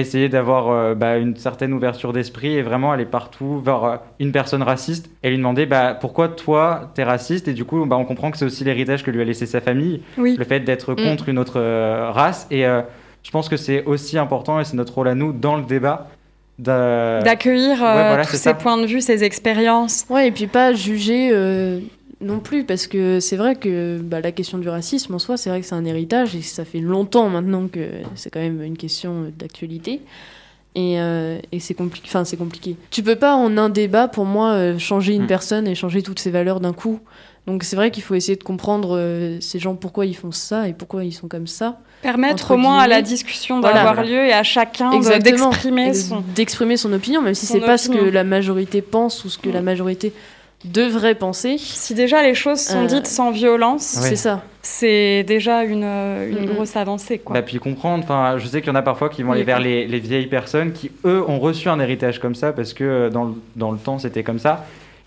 [0.00, 4.32] essayer d'avoir euh, bah, une certaine ouverture d'esprit et vraiment aller partout vers euh, une
[4.32, 7.48] personne raciste et lui demander bah, pourquoi toi t'es raciste?
[7.48, 9.60] Et du coup bah, on comprend que c'est aussi l'héritage que lui a laissé sa
[9.60, 10.96] famille, le fait d'être mm.
[10.96, 14.94] contre une autre euh, race et je pense que c'est aussi important et c'est notre
[14.94, 16.08] rôle à nous dans le débat
[16.58, 17.76] d'accueillir
[18.28, 20.06] tous ces points de vue, ces expériences.
[20.08, 21.30] Ouais, et puis pas juger
[22.26, 25.50] non plus, parce que c'est vrai que bah, la question du racisme en soi, c'est
[25.50, 28.76] vrai que c'est un héritage et ça fait longtemps maintenant que c'est quand même une
[28.76, 30.02] question d'actualité.
[30.74, 32.06] Et, euh, et c'est compliqué.
[32.06, 32.76] Enfin, c'est compliqué.
[32.90, 35.28] Tu peux pas en un débat, pour moi, euh, changer une mm.
[35.28, 37.00] personne et changer toutes ses valeurs d'un coup.
[37.46, 40.68] Donc c'est vrai qu'il faut essayer de comprendre euh, ces gens pourquoi ils font ça
[40.68, 41.78] et pourquoi ils sont comme ça.
[42.02, 43.84] Permettre au moins à la discussion Voilà.
[43.84, 46.22] d'avoir lieu et à chacun d'exprimer son.
[46.34, 49.48] d'exprimer son opinion, même si c'est pas ce que la majorité pense ou ce que
[49.48, 50.12] la majorité
[50.64, 51.56] devrait penser.
[51.58, 53.82] Si déjà les choses sont Euh, dites sans violence.
[53.82, 54.42] C'est ça.
[54.62, 56.46] c'est déjà une, une Mhm.
[56.46, 57.18] grosse avancée.
[57.18, 57.34] Quoi.
[57.34, 59.60] Bah, puis comprendre, enfin, je sais qu'il y en a parfois qui vont aller vers
[59.60, 63.10] les, les vieilles personnes qui, eux, ont reçu un héritage comme ça parce que euh,
[63.10, 64.64] dans le, dans le temps, c'était comme ça.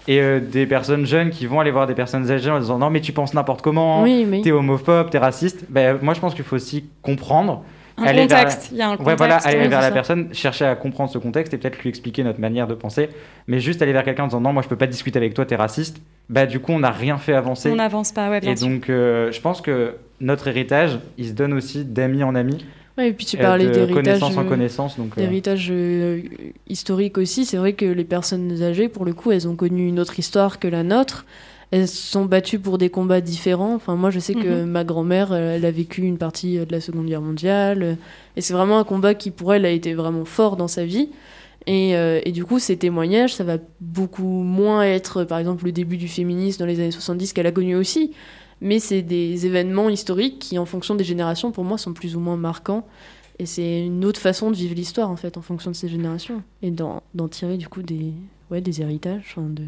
[0.07, 2.89] Et euh, des personnes jeunes qui vont aller voir des personnes âgées en disant non,
[2.89, 5.65] mais tu penses n'importe comment, Oui, mais t'es homophobe, t'es raciste.
[5.69, 7.63] Bah, moi, je pense qu'il faut aussi comprendre.
[8.01, 9.17] Un aller vers- contexte, il y a un Ouais, contexte.
[9.17, 9.93] voilà, aller oui, vers la ça.
[9.93, 13.09] personne, chercher à comprendre ce contexte et peut-être lui expliquer notre manière de penser.
[13.47, 15.45] Mais juste aller vers quelqu'un en disant non, moi, je peux pas discuter avec toi,
[15.45, 16.01] t'es raciste.
[16.29, 17.69] Bah, du coup, on n'a rien fait avancer.
[17.71, 18.67] On n'avance pas, ouais, bien Et sûr.
[18.67, 22.65] donc, euh, je pense que notre héritage, il se donne aussi d'amis en amis,
[22.97, 23.95] Ouais, et puis tu euh, parlais de d'héritage.
[23.95, 24.97] connaissance en euh, connaissance.
[24.97, 26.21] Donc, D'héritage euh,
[26.67, 29.99] historique aussi, c'est vrai que les personnes âgées, pour le coup, elles ont connu une
[30.01, 31.25] autre histoire que la nôtre.
[31.71, 33.75] Elles se sont battues pour des combats différents.
[33.75, 34.69] Enfin, moi, je sais que Mhm.
[34.69, 37.83] ma grand-mère, elle a vécu une partie euh, de la Seconde Guerre mondiale.
[37.83, 37.93] euh,
[38.35, 41.09] Et c'est vraiment un combat qui, pour elle, a été vraiment fort dans sa vie.
[41.67, 45.71] Et, euh, et du coup, ces témoignages, ça va beaucoup moins être, par exemple, le
[45.71, 48.11] début du féminisme dans les années 70 qu'elle a connu aussi.
[48.61, 52.19] Mais c'est des événements historiques qui, en fonction des générations, pour moi, sont plus ou
[52.19, 52.87] moins marquants.
[53.37, 56.41] Et c'est une autre façon de vivre l'histoire, en fait, en fonction de ces générations.
[56.63, 58.11] Et d'en tirer, du coup, des,
[58.49, 59.35] ouais, des héritages.
[59.37, 59.63] de...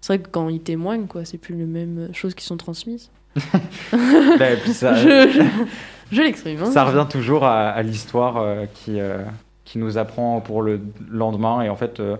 [0.00, 3.10] C'est vrai que quand ils témoignent, quoi, c'est plus les mêmes choses qui sont transmises.
[3.36, 5.42] puis ça, je je,
[6.16, 6.62] je l'exprime.
[6.62, 6.70] hein.
[6.70, 9.18] ça revient toujours à, à l'histoire euh, qui, euh,
[9.64, 11.62] qui nous apprend pour le lendemain.
[11.62, 12.16] Et en fait, euh,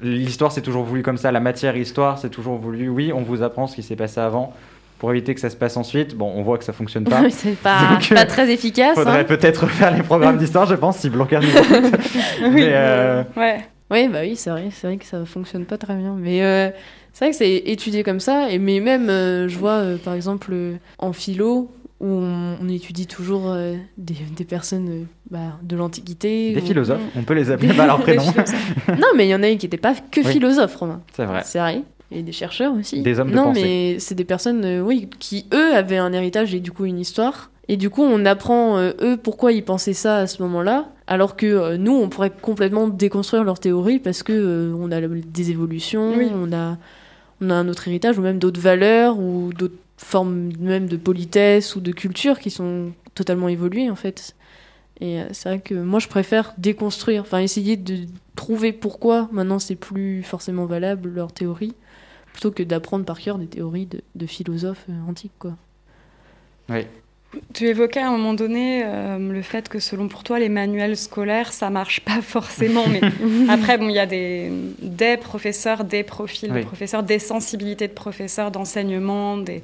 [0.00, 1.32] l'histoire, c'est toujours voulu comme ça.
[1.32, 2.88] La matière histoire, c'est toujours voulu.
[2.88, 4.52] Oui, on vous apprend ce qui s'est passé avant
[4.98, 6.14] pour éviter que ça se passe ensuite.
[6.16, 7.22] Bon, on voit que ça fonctionne pas.
[7.30, 8.94] C'est pas, Donc, pas très efficace.
[8.94, 9.24] Faudrait hein.
[9.24, 12.00] peut-être faire les programmes d'histoire, je pense, si Blanquer nous écoute.
[12.42, 13.66] Oui, Mais, ouais.
[13.90, 16.14] Oui, bah oui, c'est vrai, c'est vrai que ça fonctionne pas très bien.
[16.18, 16.70] Mais euh,
[17.12, 18.50] c'est vrai que c'est étudié comme ça.
[18.50, 20.54] Et mais même, euh, je vois, euh, par exemple,
[20.98, 21.70] en philo,
[22.00, 23.54] où on, on étudie toujours
[23.96, 26.52] des, des personnes bah, de l'Antiquité.
[26.52, 28.24] Des ou- philosophes, on peut les appeler par leur prénom.
[28.98, 30.26] non, mais il y en a qui n'étaient pas que Oui.
[30.32, 31.00] philosophes, Romain.
[31.14, 31.42] C'est vrai.
[31.44, 31.82] C'est vrai.
[32.12, 33.02] Et des chercheurs aussi.
[33.02, 33.62] Des hommes de non, pensée.
[33.62, 37.50] mais c'est des personnes, oui, qui eux avaient un héritage et du coup une histoire.
[37.68, 41.36] Et du coup, on apprend euh, eux pourquoi ils pensaient ça à ce moment-là, alors
[41.36, 45.50] que euh, nous, on pourrait complètement déconstruire leur théorie parce que euh, on a des
[45.50, 46.30] évolutions, Oui.
[46.34, 46.78] on a
[47.40, 51.76] on a un autre héritage ou même d'autres valeurs ou d'autres formes même de politesse
[51.76, 54.34] ou de culture qui sont totalement évoluées en fait.
[55.00, 59.58] Et euh, c'est vrai que moi, je préfère déconstruire, enfin essayer de trouver pourquoi maintenant
[59.58, 61.74] c'est plus forcément valable leur théorie,
[62.32, 65.52] plutôt que d'apprendre par cœur des théories de, de philosophes antiques quoi.
[67.54, 70.96] Tu évoquais à un moment donné euh, le fait que selon pour toi les manuels
[70.96, 73.00] scolaires ça marche pas forcément, mais
[73.48, 74.50] après bon il y a des,
[74.82, 76.60] des professeurs, des profils Oui.
[76.60, 79.62] de professeurs, des sensibilités de professeurs, d'enseignement, des,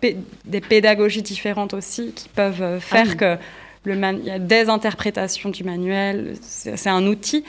[0.00, 3.16] pé- des pédagogies différentes aussi qui peuvent euh, faire Ah oui.
[3.16, 3.36] que
[3.86, 7.44] le man- il y a des interprétations du manuel, c'est un outil,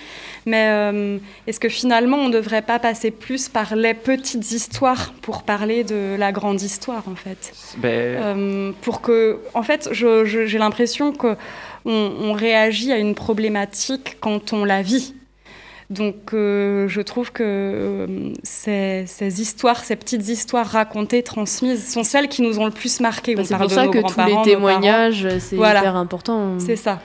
[0.45, 5.13] mais euh, est-ce que finalement on ne devrait pas passer plus par les petites histoires
[5.21, 7.53] pour parler de la grande histoire en fait?
[7.77, 7.89] Ben,
[8.21, 11.35] Euh, pour que, en fait, j'ai l'impression que
[11.85, 15.15] on, on réagit à une problématique quand on la vit.
[15.89, 18.07] Donc, euh, je trouve que euh,
[18.43, 22.99] ces, ces histoires, ces petites histoires racontées, transmises, sont celles qui nous ont le plus
[22.99, 23.35] marqué.
[23.35, 25.79] Bah, On c'est pour de ça nos que tous les témoignages, c'est Voilà.
[25.79, 26.59] hyper important.
[26.59, 26.99] C'est ça.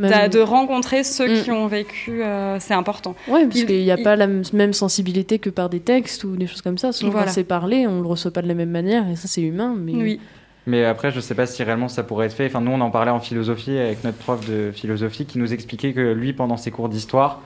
[0.00, 1.42] Même- De rencontrer ceux Mm.
[1.44, 3.14] qui ont vécu, euh, c'est important.
[3.28, 6.24] Ouais, parce Il- qu'il n'y a il- pas la même sensibilité que par des textes
[6.24, 6.90] ou des choses comme ça.
[6.90, 7.26] Souvent, Voilà.
[7.28, 9.76] quand c'est parlé, on le reçoit pas de la même manière, et ça, c'est humain.
[9.78, 9.92] Mais...
[9.92, 10.20] Oui.
[10.66, 12.46] Mais après, je sais pas si réellement ça pourrait être fait.
[12.46, 15.92] Enfin, nous, on en parlait en philosophie avec notre prof de philosophie qui nous expliquait
[15.92, 17.42] que lui, pendant ses cours d'histoire,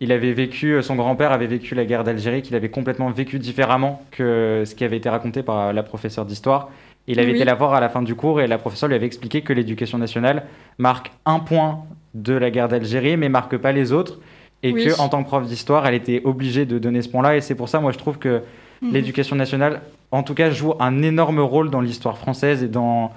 [0.00, 3.38] il avait vécu, euh, son grand-père avait vécu la guerre d'Algérie, qu'il avait complètement vécu
[3.38, 6.68] différemment que ce qui avait été raconté par la professeure d'histoire.
[7.08, 7.36] Il avait Oui.
[7.36, 9.52] été la voir à la fin du cours et la professeure lui avait expliqué que
[9.52, 10.44] l'éducation nationale
[10.78, 14.18] marque un point de la guerre d'Algérie, mais marque pas les autres.
[14.62, 14.84] Et Oui.
[14.84, 17.36] que en tant que prof d'histoire, elle était obligée de donner ce point-là.
[17.36, 18.42] Et c'est pour ça, moi, je trouve que
[18.82, 18.92] Mhm.
[18.92, 19.80] l'éducation nationale,
[20.10, 23.12] en tout cas, joue un énorme rôle dans l'histoire française et dans,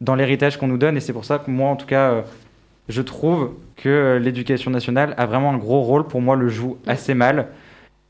[0.00, 0.96] dans l'héritage qu'on nous donne.
[0.96, 2.22] Et c'est pour ça que moi, en tout cas, euh,
[2.88, 6.06] je trouve que euh, l'éducation nationale a vraiment un gros rôle.
[6.06, 7.48] Pour moi, le joue assez mal.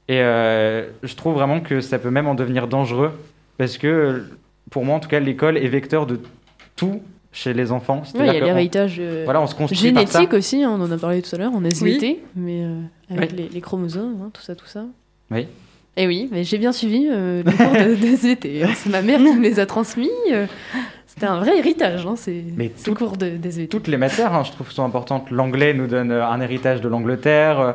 [0.09, 3.13] Et euh, je trouve vraiment que ça peut même en devenir dangereux.
[3.57, 4.21] Parce que, euh,
[4.71, 6.21] pour moi, en tout cas, l'école est vecteur de
[6.77, 7.01] tout
[7.33, 8.03] chez les enfants.
[8.15, 10.19] Il y a l'héritage euh, voilà, on se construit par ça.
[10.19, 13.31] génétique aussi, hein, on en a parlé tout à l'heure, en SVT, mais euh, avec
[13.33, 13.37] Oui.
[13.39, 14.85] les, les chromosomes, hein, tout ça, tout ça.
[15.31, 15.47] Oui.
[15.97, 18.65] Et oui, mais j'ai bien suivi euh, les cours de, de SVT.
[18.65, 18.71] hein.
[18.75, 20.11] C'est ma mère qui me les a transmis.
[20.33, 20.47] euh,
[21.07, 23.69] C'était un vrai héritage, hein, ces, Mais ces tout- cours de, de SVT.
[23.69, 25.31] toutes les matières, hein, je trouve, sont importantes.
[25.31, 27.73] L'anglais nous donne euh, un héritage de l'Angleterre, euh,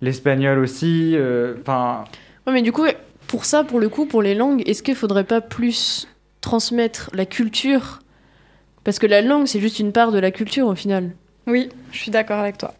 [0.00, 1.12] l'espagnol aussi.
[1.14, 2.04] euh, Enfin,
[2.46, 2.86] Ouais, mais du coup,
[3.28, 6.08] pour ça, pour le coup, pour les langues, est-ce qu'il faudrait pas plus
[6.40, 8.00] transmettre la culture?
[8.82, 11.10] Parce que la langue, c'est juste une part de la culture au final.
[11.46, 12.74] Oui, je suis d'accord avec toi.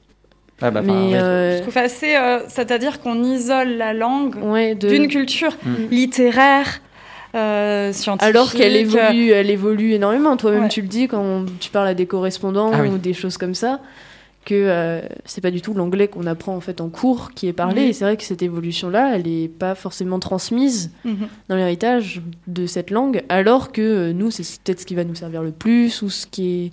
[0.62, 4.88] Ah bah, Mais euh, Je trouve assez, euh, c'est-à-dire qu'on isole la langue ouais, de-
[4.88, 5.74] d'une culture Mm.
[5.90, 6.80] littéraire,
[7.34, 8.28] euh, scientifique.
[8.34, 10.36] Alors qu'elle évolue, elle évolue énormément.
[10.36, 10.68] Toi-même, Ouais.
[10.68, 12.88] tu le dis quand tu parles à des correspondants Ah oui.
[12.88, 13.80] ou des choses comme ça,
[14.50, 17.52] que euh, c'est pas du tout l'anglais qu'on apprend en fait en cours qui est
[17.52, 17.82] parlé.
[17.82, 17.88] Oui.
[17.88, 21.28] Et c'est vrai que cette évolution-là, elle est pas forcément transmise mhm.
[21.48, 25.14] dans l'héritage de cette langue, alors que euh, nous, c'est peut-être ce qui va nous
[25.14, 26.72] servir le plus ou ce qui est.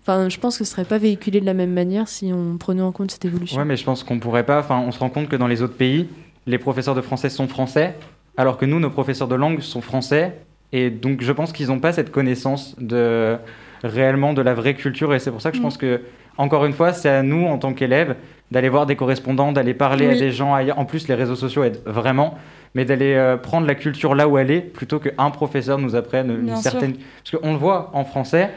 [0.00, 2.80] Enfin, je pense que ce serait pas véhiculé de la même manière si on prenait
[2.80, 3.58] en compte cette évolution.
[3.58, 4.60] Ouais, mais je pense qu'on pourrait pas.
[4.60, 6.08] Enfin, on se rend compte que dans les autres pays,
[6.46, 7.94] les professeurs de français sont français,
[8.38, 10.38] alors que nous, nos professeurs de langue sont français.
[10.72, 13.36] Et donc, je pense qu'ils n'ont pas cette connaissance de
[13.84, 15.14] réellement de la vraie culture.
[15.14, 15.64] Et c'est pour ça que je Mm.
[15.64, 16.00] pense que,
[16.38, 18.14] encore une fois, c'est à nous, en tant qu'élèves,
[18.50, 20.78] d'aller voir des correspondants, d'aller parler à des gens ailleurs.
[20.78, 22.36] En plus, les réseaux sociaux aident vraiment.
[22.74, 26.30] Mais d'aller euh, prendre la culture là où elle est, plutôt qu'un professeur nous apprenne
[26.30, 26.70] une Bien sûr.
[26.70, 26.94] certaine.
[27.24, 28.50] Parce qu'on le voit en français,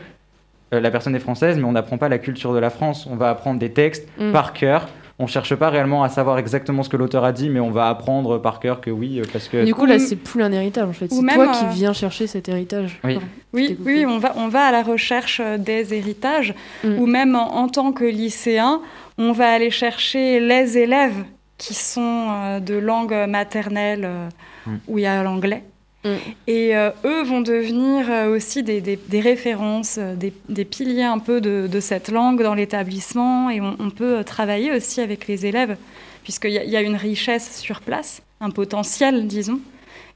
[0.73, 3.07] euh, la personne est française, mais on n'apprend pas la culture de la France.
[3.09, 4.31] On va apprendre des textes Mm.
[4.31, 4.87] par cœur.
[5.21, 7.87] On cherche pas réellement à savoir exactement ce que l'auteur a dit, mais on va
[7.89, 10.51] apprendre par cœur que oui, euh, parce que Du coup, là, Ou- c'est plus un
[10.51, 11.05] héritage en fait.
[11.11, 12.99] ou C'est même, toi euh, qui viens chercher cet héritage.
[13.03, 13.19] Oui.
[13.53, 16.53] Oui, on va, on va à la recherche euh, des héritages,
[16.83, 16.97] Mm.
[16.99, 18.81] ou même en, en tant que lycéen,
[19.19, 21.23] on va aller chercher les élèves
[21.59, 24.27] qui sont euh, de langue maternelle euh,
[24.65, 24.75] Mm.
[24.87, 25.63] où il y a l'anglais.
[26.03, 26.09] Mm.
[26.47, 31.03] Et euh, eux vont devenir euh, aussi des, des- des références, euh, des, des piliers
[31.03, 33.49] un peu de, de cette langue dans l'établissement.
[33.49, 35.77] Et on, on peut travailler aussi avec les élèves,
[36.23, 39.59] puisqu'il y, y a une richesse sur place, un potentiel, disons.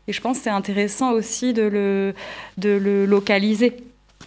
[0.08, 2.14] Et je pense que c'est intéressant aussi de le,
[2.58, 3.78] de le localiser.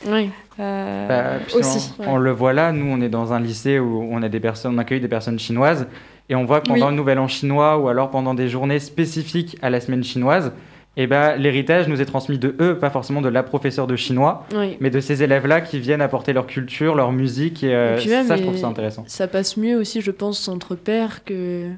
[0.07, 0.31] Oui.
[0.61, 1.93] Euh, Bah, aussi.
[1.99, 4.41] On, on le voit là, nous on est dans un lycée où on a des
[4.41, 5.87] personnes, on accueille des personnes chinoises
[6.29, 6.91] et on voit que pendant Oui.
[6.93, 10.53] le Nouvel An chinois ou alors pendant des journées spécifiques à la semaine chinoise,
[11.01, 14.45] et ben l'héritage nous est transmis de eux, pas forcément de la professeure de chinois,
[14.55, 14.77] oui.
[14.81, 18.11] mais de ces élèves-là qui viennent apporter leur culture, leur musique et, euh, Et puis
[18.11, 19.05] même, ça je trouve ça intéressant.
[19.07, 21.69] Ça passe mieux aussi, je pense, entre pairs que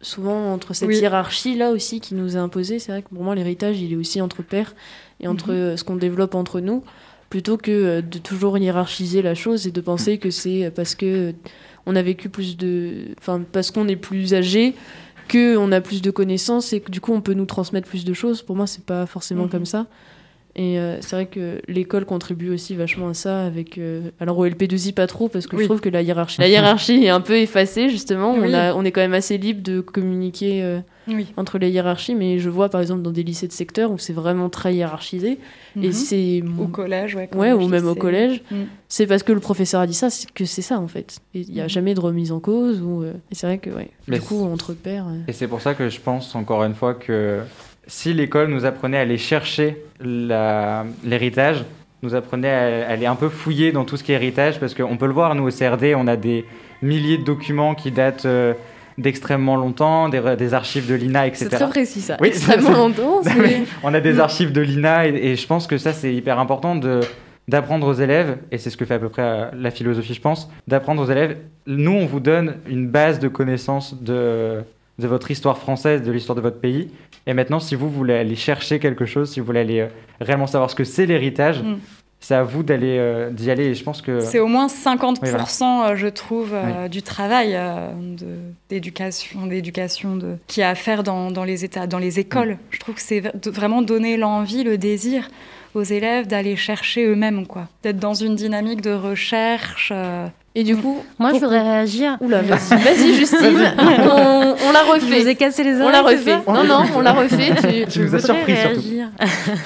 [0.00, 0.96] souvent entre cette Oui.
[0.98, 2.78] hiérarchie là aussi qui nous est imposée.
[2.78, 4.74] C'est vrai que pour moi, l'héritage, il est aussi entre pairs
[5.20, 5.56] et entre Mhm.
[5.58, 6.82] euh, ce qu'on développe entre nous,
[7.28, 11.34] plutôt que euh, de toujours hiérarchiser la chose et de penser que c'est parce que
[11.86, 14.74] on a vécu plus de, enfin parce qu'on est plus âgé
[15.30, 18.04] que on a plus de connaissances et que du coup on peut nous transmettre plus
[18.04, 18.42] de choses.
[18.42, 19.50] Pour moi, c'est pas forcément Mhm.
[19.50, 19.86] comme ça.
[20.62, 24.46] Et euh, c'est vrai que l'école contribue aussi vachement à ça avec euh, alors au
[24.46, 25.62] LP2I pas trop parce que Oui.
[25.62, 28.40] je trouve que la hiérarchie la hiérarchie est un peu effacée justement Oui.
[28.50, 31.28] on a on est quand même assez libre de communiquer euh, Oui.
[31.38, 34.12] entre les hiérarchies mais je vois par exemple dans des lycées de secteur où c'est
[34.12, 35.38] vraiment très hiérarchisé
[35.76, 35.92] et Mhm.
[35.92, 37.30] c'est Au collège, ouais.
[37.54, 38.64] ou même au collège Mm.
[38.88, 41.54] c'est parce que le professeur a dit ça c'est que c'est ça en fait il
[41.54, 41.68] y a Mhm.
[41.70, 44.44] jamais de remise en cause ou euh, et c'est vrai que ouais Mais du coup
[44.44, 47.40] entre pairs euh, Et c'est pour ça que je pense encore une fois que
[47.90, 51.64] si l'école nous apprenait à aller chercher l'héritage,
[52.02, 54.74] nous apprenait à, à aller un peu fouiller dans tout ce qui est héritage, parce
[54.74, 56.44] qu'on peut le voir, nous au CRD, on a des
[56.82, 58.54] milliers de documents qui datent euh,
[58.96, 61.48] d'extrêmement longtemps, des, des archives de l'INA, etc.
[61.50, 62.16] c'est très précis ça.
[62.20, 63.44] Oui, extrêmement longtemps Non,
[63.82, 66.76] on a des archives de l'INA et, et je pense que ça c'est hyper important
[66.76, 67.00] de
[67.48, 70.20] d'apprendre aux élèves et c'est ce que fait à peu près euh, la philosophie je
[70.20, 71.38] pense d'apprendre aux élèves.
[71.66, 74.62] Nous on vous donne une base de connaissances de
[75.00, 76.90] de votre histoire française de l'histoire de votre pays
[77.26, 79.86] et maintenant si vous voulez aller chercher quelque chose si vous voulez aller euh,
[80.20, 81.78] réellement savoir ce que c'est l'héritage Mm.
[82.20, 85.18] c'est à vous d'aller euh, d'y aller et je pense que C'est au moins 50%,
[85.22, 85.90] Oui, voilà.
[85.90, 87.58] euh, je trouve, euh, du travail
[88.68, 92.20] d'éducation, d'éducation de, qui a à faire dans, dans les états, dans les Mm.
[92.20, 92.58] écoles.
[92.70, 95.28] Je trouve que c'est vraiment donner l'envie, le désir
[95.74, 99.90] aux élèves d'aller chercher eux-mêmes, quoi, d'être dans une dynamique de recherche.
[99.94, 102.16] euh, et du coup Moi, je voudrais réagir.
[102.20, 105.34] Oula, vas-y, vas-y Justine, on, on l'a Je vous ai refait.
[105.36, 105.92] cassé les On oreilles.
[105.92, 106.44] l'a c'est refait.
[106.44, 107.54] ça Non, non, on l'a refait.
[107.86, 108.82] Tu- tu nous as surpris surtout.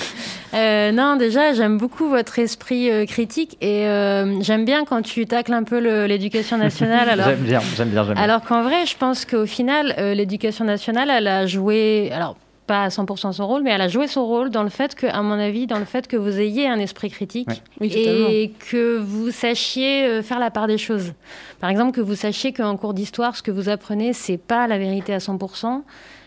[0.55, 5.27] Euh, non, déjà, j'aime beaucoup votre esprit euh, critique et euh, j'aime bien quand tu
[5.27, 7.09] tacles un peu l'éducation nationale.
[7.09, 10.15] Alors, j'aime bien j'aime bien j'aime bien alors qu'en vrai, je pense qu'au final, euh,
[10.15, 14.07] l'éducation nationale, elle a joué, alors pas à 100% son rôle, mais elle a joué
[14.07, 16.69] son rôle dans le fait que, à mon avis, dans le fait que vous ayez
[16.69, 17.57] un esprit critique Ouais.
[17.81, 18.29] Oui, totalement.
[18.31, 21.13] et que vous sachiez euh, faire la part des choses.
[21.61, 24.79] Par exemple, que vous sachiez qu'en cours d'histoire, ce que vous apprenez, c'est pas la
[24.79, 25.83] vérité à 100%.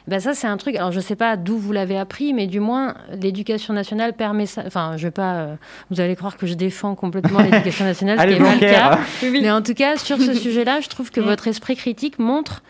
[0.08, 0.78] Ben ça, c'est un truc.
[0.78, 4.63] Alors, je sais pas d'où vous l'avez appris, mais du moins, l'éducation nationale permet ça.
[4.65, 5.34] Enfin, je vais pas.
[5.36, 5.56] euh,
[5.91, 9.00] vous allez croire que je défends complètement l'éducation nationale, ce qui n'est pas le cas.
[9.23, 9.39] Oui, oui.
[9.41, 12.63] Mais en tout cas, sur ce sujet-là, je trouve que votre esprit critique montre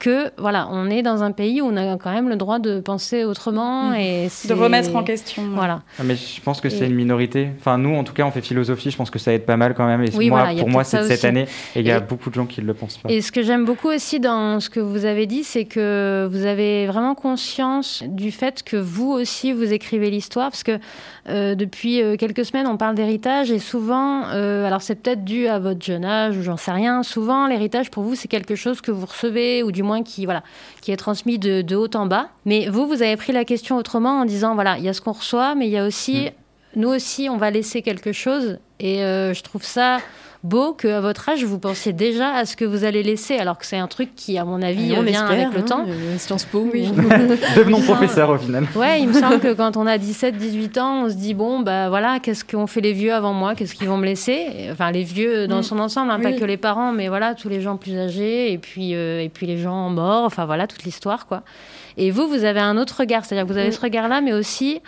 [0.00, 2.80] que voilà, on est dans un pays où on a quand même le droit de
[2.80, 3.94] penser autrement Mm.
[3.94, 5.42] et De remettre en question.
[5.54, 5.82] Voilà.
[5.98, 7.50] Ah, mais je pense que c'est Et- une minorité.
[7.60, 8.90] Enfin, nous, en tout cas, on fait philosophie.
[8.90, 10.02] Je pense que ça aide pas mal quand même.
[10.02, 11.46] Et Oui, moi, voilà, pour moi, c'est cette année.
[11.76, 13.08] Et il y a Et- beaucoup de gens qui ne le pensent pas.
[13.10, 16.44] Et ce que j'aime beaucoup aussi dans ce que vous avez dit, c'est que vous
[16.46, 20.50] avez vraiment conscience du fait que vous aussi, vous écrivez l'histoire.
[20.50, 20.78] Parce que
[21.28, 25.46] euh, depuis euh, quelques semaines, on parle d'héritage et souvent, euh, alors c'est peut-être dû
[25.48, 28.80] à votre jeune âge ou j'en sais rien, souvent l'héritage pour vous, c'est quelque chose
[28.80, 30.42] que vous recevez ou du moins qui, voilà,
[30.80, 32.28] qui est transmis de, de haut en bas.
[32.46, 35.00] Mais vous, vous avez pris la question autrement en disant, voilà, il y a ce
[35.00, 36.30] qu'on reçoit, mais il y a aussi,
[36.76, 38.58] nous aussi, on va laisser quelque chose.
[38.78, 39.98] Et euh, je trouve ça
[40.42, 43.66] beau qu'à votre âge, vous pensiez déjà à ce que vous allez laisser, alors que
[43.66, 45.84] c'est un truc qui, à mon avis, on vient avec le hein, temps.
[45.86, 46.66] euh, Sciences Po.
[46.72, 46.90] Oui.
[47.56, 48.66] Devenons professeurs au final.
[48.74, 51.60] Ouais, il me semble que quand on a 17, 18 ans, on se dit bon,
[51.60, 53.54] bah voilà, qu'est-ce qu'ont fait les vieux avant moi?
[53.54, 54.46] Qu'est-ce qu'ils vont me laisser?
[54.72, 55.62] Enfin, les vieux dans Mm.
[55.62, 58.58] son ensemble, hein, pas que les parents, mais voilà, tous les gens plus âgés et
[58.58, 61.42] puis, euh, et puis les gens morts, enfin voilà, toute l'histoire, quoi.
[61.98, 63.72] Et vous, vous avez un autre regard, c'est-à-dire que vous avez Mm.
[63.72, 64.80] ce regard-là, mais aussi,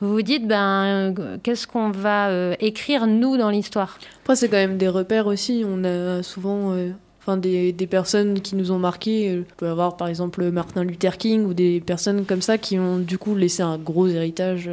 [0.00, 3.98] vous vous dites, ben, qu'est-ce qu'on va euh, écrire, nous, dans l'histoire?
[4.22, 5.64] Après, c'est quand même des repères aussi.
[5.66, 9.30] On a souvent euh, enfin, des, des personnes qui nous ont marqués.
[9.30, 12.78] Euh, On peut avoir par exemple Martin Luther King ou des personnes comme ça qui
[12.78, 14.70] ont du coup laissé un gros héritage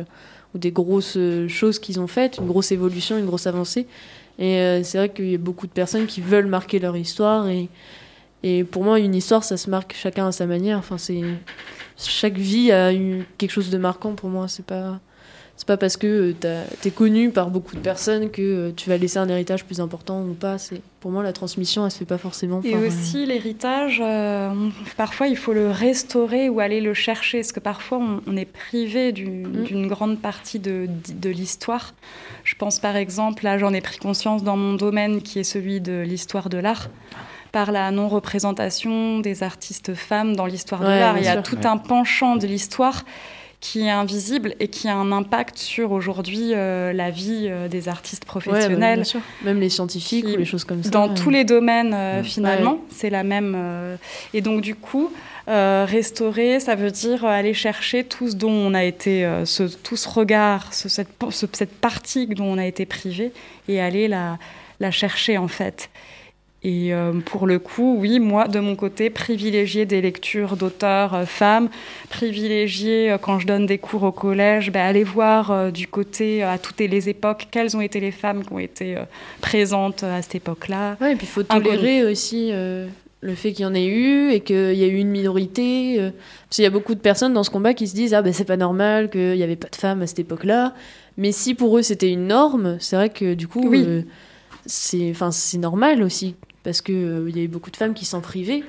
[0.54, 3.88] ou des grosses choses qu'ils ont faites, une grosse évolution, une grosse avancée.
[4.38, 7.48] Et c'est vrai qu'il y a beaucoup de personnes qui veulent marquer leur histoire.
[7.48, 7.68] Et,
[8.44, 10.78] et pour moi, une histoire, ça se marque chacun à sa manière.
[10.78, 11.22] Enfin, c'est
[11.98, 14.48] chaque vie a eu quelque chose de marquant pour moi.
[14.48, 15.00] C'est pas
[15.58, 18.98] c'est pas parce que euh, t'es connu par beaucoup de personnes que euh, tu vas
[18.98, 20.58] laisser un héritage plus important ou pas.
[20.58, 22.60] C'est pour moi la transmission, elle se fait pas forcément.
[22.64, 24.50] Et par, euh, aussi l'héritage, euh,
[24.98, 28.46] parfois il faut le restaurer ou aller le chercher, parce que parfois on, on est
[28.46, 29.64] privé d'une Mm.
[29.64, 31.94] d'une grande partie de, de l'histoire.
[32.44, 35.80] Je pense par exemple, là j'en ai pris conscience dans mon domaine qui est celui
[35.80, 36.90] de l'histoire de l'art,
[37.52, 41.18] par la non-représentation des artistes femmes dans l'histoire de l'art.
[41.18, 41.44] Il y a sûr.
[41.44, 41.66] tout Ouais.
[41.68, 43.06] un penchant de l'histoire
[43.62, 47.90] qui est invisible et qui a un impact sur aujourd'hui euh, la vie euh, des
[47.90, 48.96] artistes ouais, bah, professionnels.
[49.00, 49.22] bien sûr.
[49.44, 50.90] Même les scientifiques Qui- ou les choses comme ça.
[50.92, 53.58] Dans tous les domaines, euh, finalement, c'est la même.
[54.34, 55.12] et donc, du coup,
[55.48, 60.10] restaurer, ça veut dire aller chercher tout ce dont on a été, ce, tout ce
[60.10, 63.32] regard, ce- cette, ce- cette partie dont on a été privé,
[63.68, 64.38] et aller la,
[64.80, 65.90] la chercher, en fait.
[66.68, 71.26] Et euh, pour le coup, oui, moi, de mon côté, privilégier des lectures d'auteurs euh,
[71.26, 71.70] femmes,
[72.10, 76.58] privilégier, euh, quand je donne des cours au collège, ben, aller voir du côté, à
[76.58, 78.96] toutes les époques, quelles ont été les femmes qui ont été
[79.42, 80.98] présentes à cette époque-là.
[81.00, 81.66] Ouais, et puis il faut Inconnu.
[81.78, 82.88] tolérer aussi euh,
[83.22, 86.00] le fait qu'il y en ait eu et qu'il y a eu une minorité.
[86.00, 86.10] euh,
[86.48, 88.34] parce qu'il y a beaucoup de personnes dans ce combat qui se disent Ah ben
[88.34, 90.74] c'est pas normal qu'il n'y avait pas de femmes à cette époque-là.
[91.18, 93.84] Mais si pour eux c'était une norme, c'est vrai que du coup, Oui.
[93.88, 94.02] euh,
[94.66, 96.36] c'est enfin, c'est normal aussi.
[96.66, 98.64] Parce qu'il il y a eu beaucoup de femmes qui s'en privaient.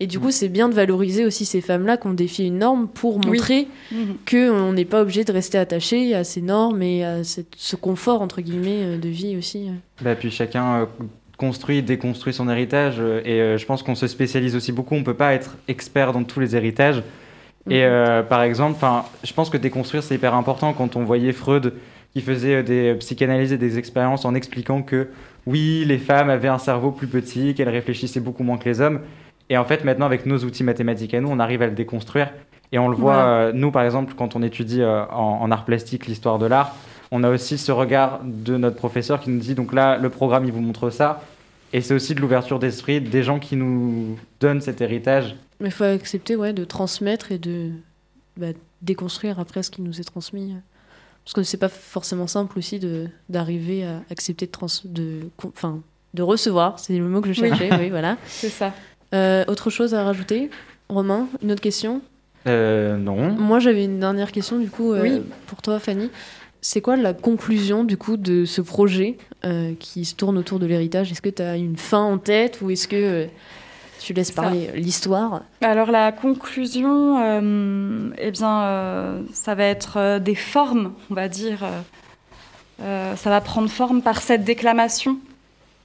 [0.00, 2.88] Et du coup, c'est bien de valoriser aussi ces femmes-là qui ont défié une norme
[2.88, 3.26] pour Oui.
[3.26, 4.16] montrer Mhm.
[4.28, 8.20] qu'on n'est pas obligé de rester attaché à ces normes et à cette- ce confort,
[8.20, 9.68] entre guillemets, euh, de vie aussi.
[10.02, 10.86] Bah, puis chacun euh,
[11.36, 12.96] construit, déconstruit son héritage.
[12.98, 14.96] euh, et euh, je pense qu'on se spécialise aussi beaucoup.
[14.96, 16.98] On peut pas être expert dans tous les héritages.
[17.70, 17.80] Et Mhm.
[17.84, 18.84] euh, par exemple,
[19.22, 21.74] je pense que déconstruire, c'est hyper important quand on voyait Freud
[22.12, 25.08] qui faisait euh, des psychanalyses et des expériences en expliquant que
[25.46, 29.00] oui, les femmes avaient un cerveau plus petit, qu'elles réfléchissaient beaucoup moins que les hommes.
[29.50, 32.32] Et en fait, maintenant, avec nos outils mathématiques à nous, on arrive à le déconstruire.
[32.70, 35.64] Et on le voit, euh, nous, par exemple, quand on étudie euh, en, en art
[35.64, 36.74] plastique l'histoire de l'art,
[37.10, 40.46] on a aussi ce regard de notre professeur qui nous dit, donc là, le programme,
[40.46, 41.22] il vous montre ça.
[41.74, 45.36] Et c'est aussi de l'ouverture d'esprit des gens qui nous donnent cet héritage.
[45.60, 47.70] Mais il faut accepter ouais, de transmettre et de
[48.36, 48.48] bah,
[48.80, 50.54] déconstruire après ce qui nous est transmis.
[51.24, 55.80] Parce que c'est pas forcément simple aussi de d'arriver à accepter de, trans, de, enfin,
[56.14, 57.48] de recevoir, c'est le mot que je Oui.
[57.48, 58.16] cherchais, oui, voilà.
[58.26, 58.72] C'est ça.
[59.14, 60.50] Euh, autre chose à rajouter
[60.88, 62.00] Romain, une autre question?
[62.48, 63.30] Euh, non.
[63.32, 65.22] Moi j'avais une dernière question du coup euh, Oui.
[65.46, 66.10] pour toi Fanny.
[66.60, 70.66] C'est quoi la conclusion du coup de ce projet euh, qui se tourne autour de
[70.66, 71.10] l'héritage?
[71.12, 73.26] Est-ce que tu as une fin en tête ou est-ce que euh,
[74.02, 80.18] tu laisses parler l'histoire Alors la conclusion, euh, eh bien, euh, ça va être euh,
[80.18, 81.64] des formes, on va dire.
[82.82, 85.18] euh, ça va prendre forme par cette déclamation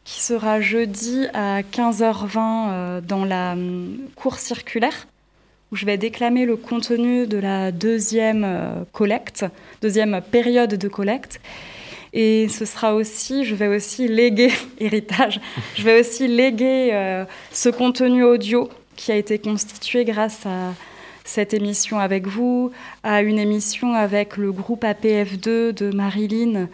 [0.03, 5.07] qui sera jeudi à 15h20 euh, dans la hum, cour circulaire,
[5.71, 9.45] où je vais déclamer le contenu de la deuxième collecte,
[9.81, 11.39] deuxième période de collecte.
[12.19, 15.39] Et ce sera aussi, je vais aussi léguer, héritage,
[15.75, 20.73] je vais aussi léguer euh, ce contenu audio qui a été constitué grâce à
[21.27, 22.71] cette émission avec vous,
[23.03, 26.69] à une émission avec le groupe APF2 de Marilyn,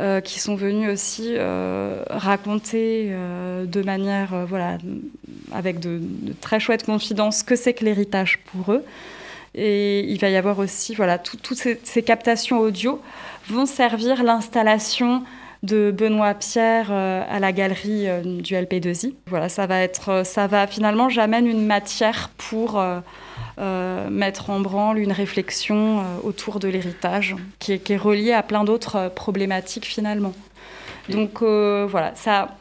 [0.00, 4.78] euh, qui sont venus aussi euh, raconter euh, de manière voilà,
[5.52, 6.00] avec de,
[6.40, 8.84] très chouettes confidences que c'est que l'héritage pour eux.
[9.60, 13.02] Et il va y avoir aussi, voilà, toutes ces, captations audio
[13.48, 15.24] vont servir l'installation
[15.64, 19.14] de Benoît Pierre euh, à la galerie euh, du LP2I.
[19.26, 22.80] Voilà, ça va être, ça va finalement, j'amène une matière pour
[24.08, 29.10] mettre en branle une réflexion autour de l'héritage qui est, qui reliée à plein d'autres
[29.12, 30.32] problématiques finalement.
[31.08, 32.56] Donc voilà, ça,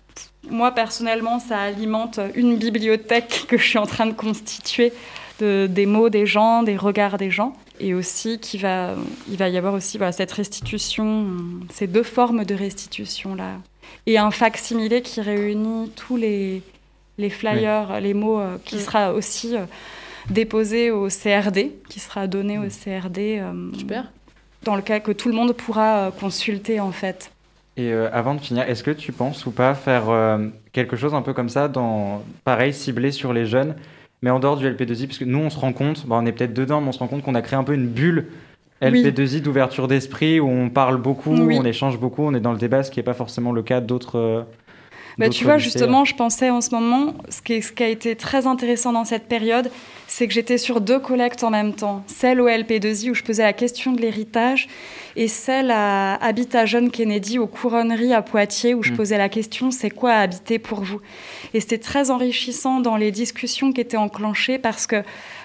[0.49, 4.91] moi, personnellement, ça alimente une bibliothèque que je suis en train de constituer
[5.39, 7.53] de, des mots des gens, des regards des gens.
[7.79, 8.95] Et aussi, qu'il va,
[9.29, 11.27] il va y avoir aussi voilà, cette restitution,
[11.71, 13.57] ces deux formes de restitution-là.
[14.05, 16.61] Et un facsimilé qui réunit tous les,
[17.17, 18.79] les flyers, les mots, euh, qui mm.
[18.79, 19.65] sera aussi euh,
[20.29, 22.69] déposé au CRD, qui sera donné au mm.
[22.69, 23.39] CRD.
[23.39, 24.11] Euh, Super.
[24.63, 27.31] Dans le cas que tout le monde pourra consulter, en fait.
[27.77, 31.13] Et euh, avant de finir, est-ce que tu penses ou pas faire euh, quelque chose
[31.13, 33.75] un peu comme ça, dans, pareil, ciblé sur les jeunes,
[34.21, 36.53] mais en dehors du LP2I Parce que nous, on se rend compte, on est peut-être
[36.53, 38.27] dedans, mais on se rend compte qu'on a créé un peu une bulle
[38.81, 42.83] LP2I d'ouverture d'esprit où on parle beaucoup, on échange beaucoup, on est dans le débat,
[42.83, 44.45] ce qui n'est pas forcément le cas d'autres.
[45.17, 48.15] Bah, tu vois, justement, je pensais en ce moment, ce qui, ce qui a été
[48.15, 49.71] très intéressant dans cette période,
[50.07, 52.03] c'est que j'étais sur deux collectes en même temps.
[52.07, 54.67] Celle au LP2I où je posais la question de l'héritage
[55.15, 58.95] et celle à Habitat Jeune Kennedy aux Couronneries à Poitiers où je mm.
[58.95, 61.01] posais la question c'est quoi habiter pour vous?
[61.53, 65.03] Et c'était très enrichissant dans les discussions qui étaient enclenchées parce que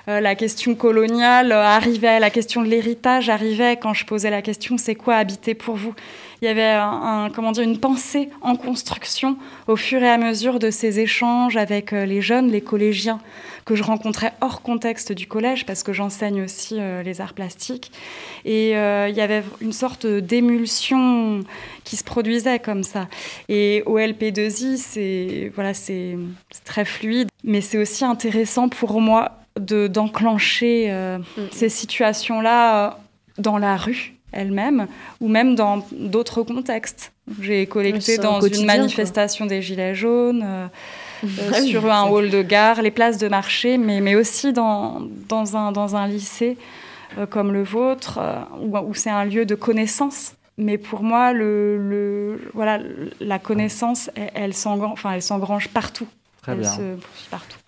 [0.08, 4.78] euh, la question coloniale arrivait, la question de l'héritage arrivait quand je posais la question
[4.78, 5.94] c'est quoi habiter pour vous?
[6.42, 9.36] Il y avait un, comment dire, une pensée en construction
[9.68, 13.20] au fur et à mesure de ces échanges avec euh, les jeunes, les collégiens
[13.64, 17.92] que je rencontrais hors contexte du collège parce que j'enseigne aussi euh, les arts plastiques.
[18.44, 21.44] Et euh, il y avait une sorte d'émulsion
[21.84, 23.06] qui se produisait comme ça.
[23.48, 26.16] Et au LP2I, c'est voilà, c'est
[26.64, 31.42] très fluide, mais c'est aussi intéressant pour moi de d'enclencher mm.
[31.50, 32.98] ces situations-là
[33.38, 34.86] dans la rue elle-même,
[35.20, 37.12] ou même dans d'autres contextes.
[37.40, 40.66] J'ai collecté dans une manifestation des Gilets jaunes, euh,
[41.24, 45.56] euh, sur un hall de gare, les places de marché, mais, mais aussi dans, dans,
[45.56, 46.56] un, dans un lycée
[47.18, 48.18] euh, comme le vôtre,
[48.60, 50.34] où, où c'est un lieu de connaissance.
[50.58, 52.78] Mais pour moi, le, le voilà,
[53.20, 56.06] la connaissance, elle, elle s'engrange enfin, partout.
[56.42, 56.70] Très elle bien.
[56.70, 57.58] se poursuit partout.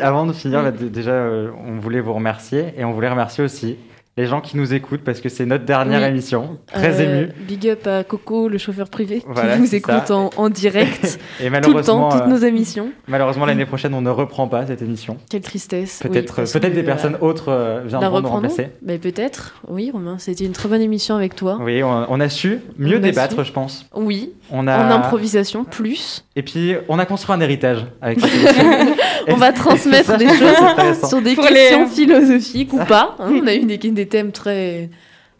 [0.00, 1.28] Avant de finir, déjà,
[1.66, 3.76] on voulait vous remercier et on voulait remercier aussi
[4.16, 6.58] les gens qui nous écoutent parce que c'est notre dernière émission.
[6.66, 7.32] Très euh, ému.
[7.48, 12.16] Big up à Coco, le chauffeur privé, qui nous écoute en, direct et malheureusement, tout
[12.16, 12.90] le temps, toutes nos émissions.
[13.08, 15.16] Malheureusement, l'année prochaine, on ne reprend pas cette émission.
[15.30, 16.00] Quelle tristesse.
[16.02, 18.68] Peut-être peut des personnes autres euh, viendront nous remplacer.
[18.82, 20.16] Mais peut-être, oui, Romain.
[20.18, 21.58] C'était une très bonne émission avec toi.
[21.60, 23.86] Oui, on, a su mieux débattre, je pense.
[23.94, 24.32] Oui.
[24.54, 24.86] On a...
[24.86, 26.24] En improvisation, plus.
[26.36, 28.18] Et puis, on a construit un héritage avec
[29.28, 33.16] On va transmettre des choses sur des questions philosophiques ou pas.
[33.18, 33.32] Hein.
[33.42, 34.90] on a eu des, des thèmes très,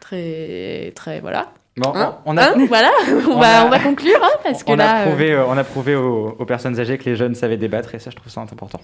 [0.00, 1.48] très, très, voilà.
[1.76, 2.90] Bon, hein on a, hein voilà,
[3.30, 5.64] on, va, on va conclure hein, parce que on là, a prouvé, euh, on a
[5.64, 8.80] prouvé aux, personnes âgées que les jeunes savaient débattre et ça, je trouve ça important.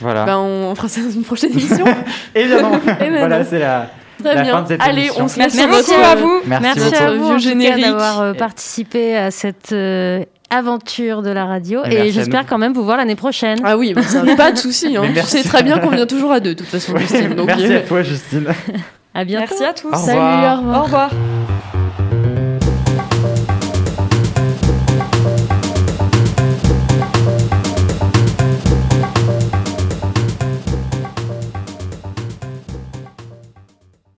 [0.00, 0.24] Voilà.
[0.24, 1.84] Ben, on fera ça dans une prochaine émission.
[2.34, 2.80] Évidemment.
[2.98, 3.90] voilà, c'est la.
[4.22, 4.52] Très bien.
[4.52, 5.24] Fin de cette Allez, émission.
[5.24, 6.40] on se laisse Merci beaucoup à vous.
[6.46, 11.46] Merci, Merci à vous, vieux générique d'avoir euh, participé à cette euh, aventure de la
[11.46, 13.58] radio et, j'espère quand même vous voir l'année prochaine.
[13.64, 14.96] Ah oui, ça, pas de souci.
[14.96, 15.04] Hein.
[15.14, 17.34] Tu sais très bien qu'on vient toujours à deux, de toute façon, Justine.
[17.46, 18.46] merci à toi, Justine.
[19.14, 19.46] à bientôt.
[19.50, 19.88] Merci à tous.
[19.88, 21.10] Au Salut, Au revoir.